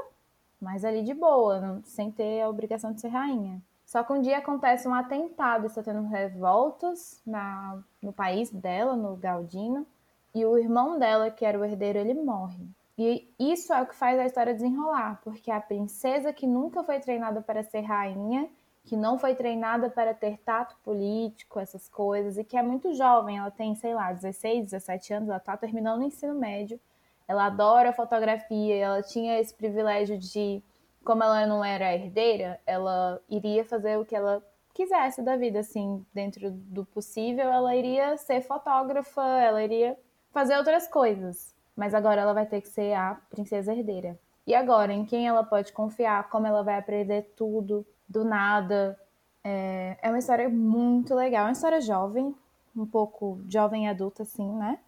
mas 0.59 0.83
ali 0.85 1.03
de 1.03 1.13
boa, 1.13 1.59
não, 1.59 1.83
sem 1.83 2.11
ter 2.11 2.41
a 2.41 2.49
obrigação 2.49 2.93
de 2.93 3.01
ser 3.01 3.09
rainha. 3.09 3.61
Só 3.85 4.03
que 4.03 4.13
um 4.13 4.21
dia 4.21 4.39
acontece 4.39 4.87
um 4.87 4.93
atentado, 4.93 5.67
está 5.67 5.83
tendo 5.83 6.07
revoltas 6.07 7.21
na, 7.25 7.79
no 8.01 8.11
país 8.11 8.49
dela, 8.49 8.95
no 8.95 9.15
Galdino, 9.15 9.85
e 10.33 10.45
o 10.45 10.57
irmão 10.57 10.97
dela, 10.97 11.29
que 11.29 11.45
era 11.45 11.59
o 11.59 11.63
herdeiro, 11.63 11.99
ele 11.99 12.13
morre. 12.15 12.67
E 12.97 13.27
isso 13.37 13.73
é 13.73 13.81
o 13.81 13.85
que 13.87 13.95
faz 13.95 14.19
a 14.19 14.25
história 14.25 14.53
desenrolar, 14.53 15.19
porque 15.23 15.51
a 15.51 15.59
princesa 15.59 16.31
que 16.31 16.47
nunca 16.47 16.83
foi 16.83 16.99
treinada 16.99 17.41
para 17.41 17.63
ser 17.63 17.81
rainha, 17.81 18.49
que 18.83 18.97
não 18.97 19.17
foi 19.17 19.33
treinada 19.35 19.89
para 19.89 20.13
ter 20.13 20.37
tato 20.39 20.75
político, 20.83 21.59
essas 21.59 21.87
coisas, 21.87 22.37
e 22.37 22.43
que 22.43 22.57
é 22.57 22.63
muito 22.63 22.93
jovem, 22.93 23.37
ela 23.37 23.49
tem, 23.49 23.75
sei 23.75 23.93
lá, 23.93 24.11
16, 24.11 24.65
17 24.65 25.13
anos, 25.13 25.29
ela 25.29 25.37
está 25.37 25.55
terminando 25.55 26.01
o 26.01 26.03
ensino 26.03 26.35
médio, 26.35 26.79
ela 27.27 27.45
adora 27.45 27.93
fotografia, 27.93 28.75
ela 28.75 29.01
tinha 29.01 29.39
esse 29.39 29.53
privilégio 29.53 30.17
de, 30.17 30.61
como 31.03 31.23
ela 31.23 31.45
não 31.45 31.63
era 31.63 31.93
herdeira, 31.93 32.59
ela 32.65 33.21
iria 33.29 33.63
fazer 33.63 33.97
o 33.97 34.05
que 34.05 34.15
ela 34.15 34.43
quisesse 34.73 35.21
da 35.21 35.35
vida, 35.35 35.59
assim, 35.59 36.05
dentro 36.13 36.49
do 36.51 36.83
possível, 36.85 37.45
ela 37.51 37.75
iria 37.75 38.17
ser 38.17 38.41
fotógrafa, 38.41 39.21
ela 39.21 39.63
iria 39.63 39.97
fazer 40.31 40.57
outras 40.57 40.87
coisas. 40.87 41.53
Mas 41.75 41.93
agora 41.93 42.21
ela 42.21 42.33
vai 42.33 42.45
ter 42.45 42.61
que 42.61 42.67
ser 42.67 42.93
a 42.93 43.15
princesa 43.29 43.73
herdeira. 43.73 44.19
E 44.45 44.53
agora, 44.53 44.91
em 44.91 45.05
quem 45.05 45.27
ela 45.27 45.43
pode 45.43 45.71
confiar, 45.71 46.29
como 46.29 46.45
ela 46.45 46.63
vai 46.63 46.77
aprender 46.77 47.33
tudo 47.35 47.85
do 48.07 48.23
nada. 48.23 48.99
É, 49.43 49.97
é 50.01 50.09
uma 50.09 50.19
história 50.19 50.49
muito 50.49 51.15
legal, 51.15 51.43
é 51.43 51.47
uma 51.47 51.53
história 51.53 51.81
jovem, 51.81 52.35
um 52.75 52.85
pouco 52.85 53.39
jovem 53.47 53.87
adulta, 53.87 54.23
assim, 54.23 54.51
né? 54.53 54.79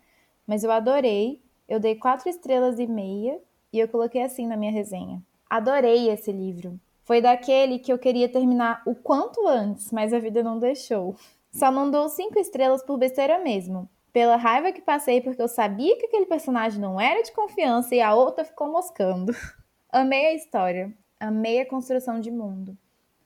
Mas 0.46 0.64
eu 0.64 0.72
adorei. 0.72 1.42
Eu 1.68 1.80
dei 1.80 1.96
quatro 1.96 2.30
estrelas 2.30 2.78
e 2.80 2.86
meia 2.86 3.42
e 3.74 3.80
eu 3.80 3.88
coloquei 3.88 4.22
assim 4.22 4.46
na 4.46 4.56
minha 4.56 4.72
resenha. 4.72 5.22
Adorei 5.50 6.10
esse 6.10 6.32
livro. 6.32 6.80
Foi 7.04 7.22
daquele 7.22 7.80
que 7.80 7.92
eu 7.92 7.98
queria 7.98 8.30
terminar 8.30 8.84
o 8.86 8.94
quanto 8.94 9.48
antes, 9.48 9.92
mas 9.92 10.14
a 10.14 10.20
vida 10.20 10.44
não 10.44 10.60
deixou. 10.60 11.16
Só 11.52 11.72
não 11.72 11.90
dou 11.90 12.08
cinco 12.08 12.38
estrelas 12.38 12.84
por 12.84 12.98
besteira 12.98 13.40
mesmo. 13.40 13.90
Pela 14.14 14.36
raiva 14.36 14.72
que 14.72 14.82
passei 14.82 15.22
porque 15.22 15.42
eu 15.42 15.48
sabia 15.48 15.98
que 15.98 16.06
aquele 16.06 16.28
personagem 16.28 16.80
não 16.80 17.02
era 17.02 17.24
de 17.24 17.32
confiança 17.32 17.96
e 17.96 18.02
a 18.02 18.14
outra 18.14 18.46
ficou 18.46 18.72
moscando. 18.72 19.34
Amei 19.92 20.28
a 20.28 20.34
história. 20.34 20.94
Amei 21.20 21.62
a 21.62 21.66
construção 21.66 22.20
de 22.20 22.30
mundo. 22.30 22.78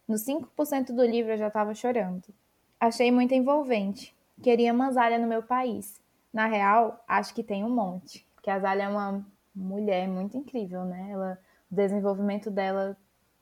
Nos 0.08 0.26
5% 0.26 0.94
do 0.94 1.06
livro 1.06 1.34
eu 1.34 1.38
já 1.38 1.48
estava 1.48 1.74
chorando. 1.74 2.34
Achei 2.80 3.12
muito 3.12 3.34
envolvente. 3.34 4.16
Queria 4.42 4.74
manzalha 4.74 5.20
no 5.20 5.28
meu 5.28 5.44
país. 5.44 6.02
Na 6.32 6.48
real, 6.48 7.04
acho 7.08 7.34
que 7.34 7.44
tem 7.44 7.64
um 7.64 7.70
monte 7.70 8.29
que 8.42 8.50
a 8.50 8.60
Zália 8.60 8.84
é 8.84 8.90
uma 8.90 9.26
mulher 9.56 10.08
muito 10.08 10.38
incrível, 10.38 10.86
né? 10.86 11.10
Ela, 11.12 11.40
o 11.72 11.76
desenvolvimento 11.76 12.50
dela 12.50 12.98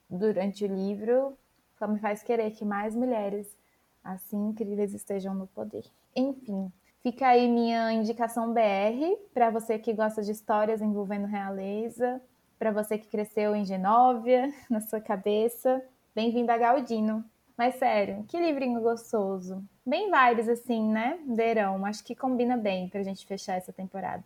durante 0.10 0.66
o 0.66 0.68
livro 0.68 1.38
só 1.78 1.88
me 1.88 2.00
faz 2.00 2.24
querer 2.24 2.52
que 2.52 2.66
mais 2.66 2.96
mulheres 2.96 3.56
assim 4.04 4.50
incríveis 4.50 4.94
estejam 4.94 5.36
no 5.36 5.48
poder. 5.48 5.86
Enfim, 6.16 6.72
fica 7.04 7.28
aí 7.28 7.48
minha 7.48 7.92
indicação 7.92 8.54
BR 8.54 9.18
para 9.34 9.50
você 9.50 9.78
que 9.78 9.94
gosta 9.94 10.24
de 10.24 10.32
histórias 10.32 10.82
envolvendo 10.82 11.28
realeza, 11.28 12.22
para 12.58 12.72
você 12.72 12.98
que 12.98 13.08
cresceu 13.08 13.56
em 13.56 13.66
Genóvia, 13.66 14.52
na 14.70 14.82
sua 14.82 15.00
cabeça. 15.00 15.84
Bem-vindo 16.16 16.52
a 16.52 16.58
Galdino. 16.58 17.24
Mas 17.56 17.76
sério, 17.76 18.24
que 18.28 18.40
livrinho 18.40 18.82
gostoso. 18.82 19.64
Bem 19.86 20.12
vibes 20.12 20.48
assim, 20.48 20.90
né? 20.90 21.20
Verão. 21.28 21.86
Acho 21.86 22.04
que 22.04 22.16
combina 22.16 22.56
bem 22.56 22.88
pra 22.88 23.04
gente 23.04 23.26
fechar 23.26 23.56
essa 23.56 23.74
temporada. 23.74 24.26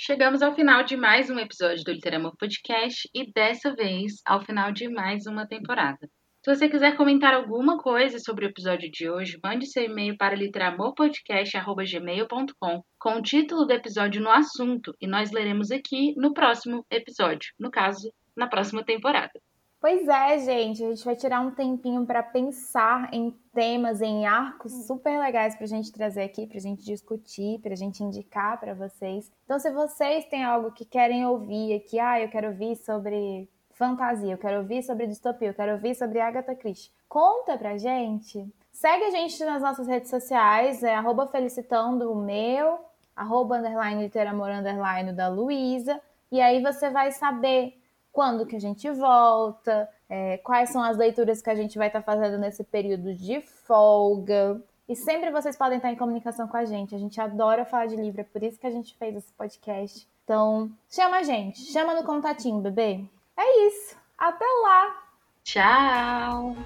Chegamos 0.00 0.42
ao 0.42 0.54
final 0.54 0.84
de 0.84 0.96
mais 0.96 1.28
um 1.28 1.40
episódio 1.40 1.82
do 1.82 1.90
Literamor 1.90 2.32
Podcast 2.38 3.10
e 3.12 3.32
dessa 3.32 3.74
vez 3.74 4.22
ao 4.24 4.40
final 4.40 4.70
de 4.70 4.88
mais 4.88 5.26
uma 5.26 5.44
temporada. 5.44 6.08
Se 6.44 6.54
você 6.54 6.68
quiser 6.68 6.96
comentar 6.96 7.34
alguma 7.34 7.78
coisa 7.78 8.20
sobre 8.20 8.46
o 8.46 8.48
episódio 8.48 8.88
de 8.92 9.10
hoje, 9.10 9.40
mande 9.42 9.66
seu 9.66 9.82
e-mail 9.82 10.16
para 10.16 10.36
literamorpodcast.gmail.com 10.36 12.84
com 12.96 13.16
o 13.16 13.22
título 13.22 13.66
do 13.66 13.72
episódio 13.72 14.22
no 14.22 14.30
assunto 14.30 14.94
e 15.00 15.06
nós 15.08 15.32
leremos 15.32 15.72
aqui 15.72 16.14
no 16.16 16.32
próximo 16.32 16.86
episódio, 16.88 17.52
no 17.58 17.68
caso, 17.68 18.14
na 18.36 18.46
próxima 18.46 18.84
temporada. 18.84 19.32
Pois 19.80 20.08
é, 20.08 20.38
gente, 20.38 20.82
a 20.82 20.88
gente 20.88 21.04
vai 21.04 21.14
tirar 21.14 21.40
um 21.40 21.52
tempinho 21.52 22.04
para 22.04 22.20
pensar 22.20 23.14
em 23.14 23.30
temas, 23.54 24.02
em 24.02 24.26
arcos 24.26 24.72
super 24.88 25.20
legais 25.20 25.54
para 25.54 25.64
a 25.64 25.68
gente 25.68 25.92
trazer 25.92 26.22
aqui, 26.22 26.48
para 26.48 26.58
a 26.58 26.60
gente 26.60 26.84
discutir, 26.84 27.60
para 27.60 27.74
a 27.74 27.76
gente 27.76 28.02
indicar 28.02 28.58
para 28.58 28.74
vocês. 28.74 29.30
Então, 29.44 29.56
se 29.60 29.70
vocês 29.70 30.24
têm 30.24 30.42
algo 30.42 30.72
que 30.72 30.84
querem 30.84 31.24
ouvir 31.24 31.76
aqui, 31.76 32.00
ah, 32.00 32.20
eu 32.20 32.28
quero 32.28 32.48
ouvir 32.48 32.74
sobre 32.74 33.48
fantasia, 33.70 34.32
eu 34.32 34.38
quero 34.38 34.58
ouvir 34.58 34.82
sobre 34.82 35.06
distopia, 35.06 35.50
eu 35.50 35.54
quero 35.54 35.72
ouvir 35.72 35.94
sobre 35.94 36.20
Agatha 36.20 36.56
Christie, 36.56 36.90
conta 37.08 37.56
pra 37.56 37.78
gente. 37.78 38.52
Segue 38.72 39.04
a 39.04 39.10
gente 39.10 39.44
nas 39.44 39.62
nossas 39.62 39.86
redes 39.86 40.10
sociais, 40.10 40.82
é 40.82 40.96
arroba 40.96 41.28
felicitando 41.28 42.10
o 42.10 42.16
meu, 42.16 42.80
arroba 43.14 43.58
underline 43.58 44.02
literamor 44.02 44.48
underline 44.48 45.12
da 45.12 45.28
Luísa, 45.28 46.00
e 46.32 46.40
aí 46.40 46.60
você 46.60 46.90
vai 46.90 47.12
saber 47.12 47.77
quando 48.18 48.44
que 48.44 48.56
a 48.56 48.60
gente 48.60 48.90
volta, 48.90 49.88
é, 50.08 50.38
quais 50.38 50.70
são 50.70 50.82
as 50.82 50.96
leituras 50.96 51.40
que 51.40 51.48
a 51.48 51.54
gente 51.54 51.78
vai 51.78 51.86
estar 51.86 52.02
tá 52.02 52.16
fazendo 52.16 52.36
nesse 52.36 52.64
período 52.64 53.14
de 53.14 53.40
folga. 53.40 54.60
E 54.88 54.96
sempre 54.96 55.30
vocês 55.30 55.56
podem 55.56 55.76
estar 55.76 55.92
em 55.92 55.94
comunicação 55.94 56.48
com 56.48 56.56
a 56.56 56.64
gente. 56.64 56.96
A 56.96 56.98
gente 56.98 57.20
adora 57.20 57.64
falar 57.64 57.86
de 57.86 57.94
livro, 57.94 58.20
é 58.20 58.24
por 58.24 58.42
isso 58.42 58.58
que 58.58 58.66
a 58.66 58.72
gente 58.72 58.96
fez 58.96 59.14
esse 59.14 59.32
podcast. 59.34 60.04
Então, 60.24 60.68
chama 60.90 61.18
a 61.18 61.22
gente, 61.22 61.60
chama 61.72 61.94
no 61.94 62.02
contatinho, 62.02 62.60
bebê. 62.60 63.04
É 63.36 63.66
isso. 63.68 63.96
Até 64.18 64.44
lá. 64.64 64.96
Tchau. 65.44 66.56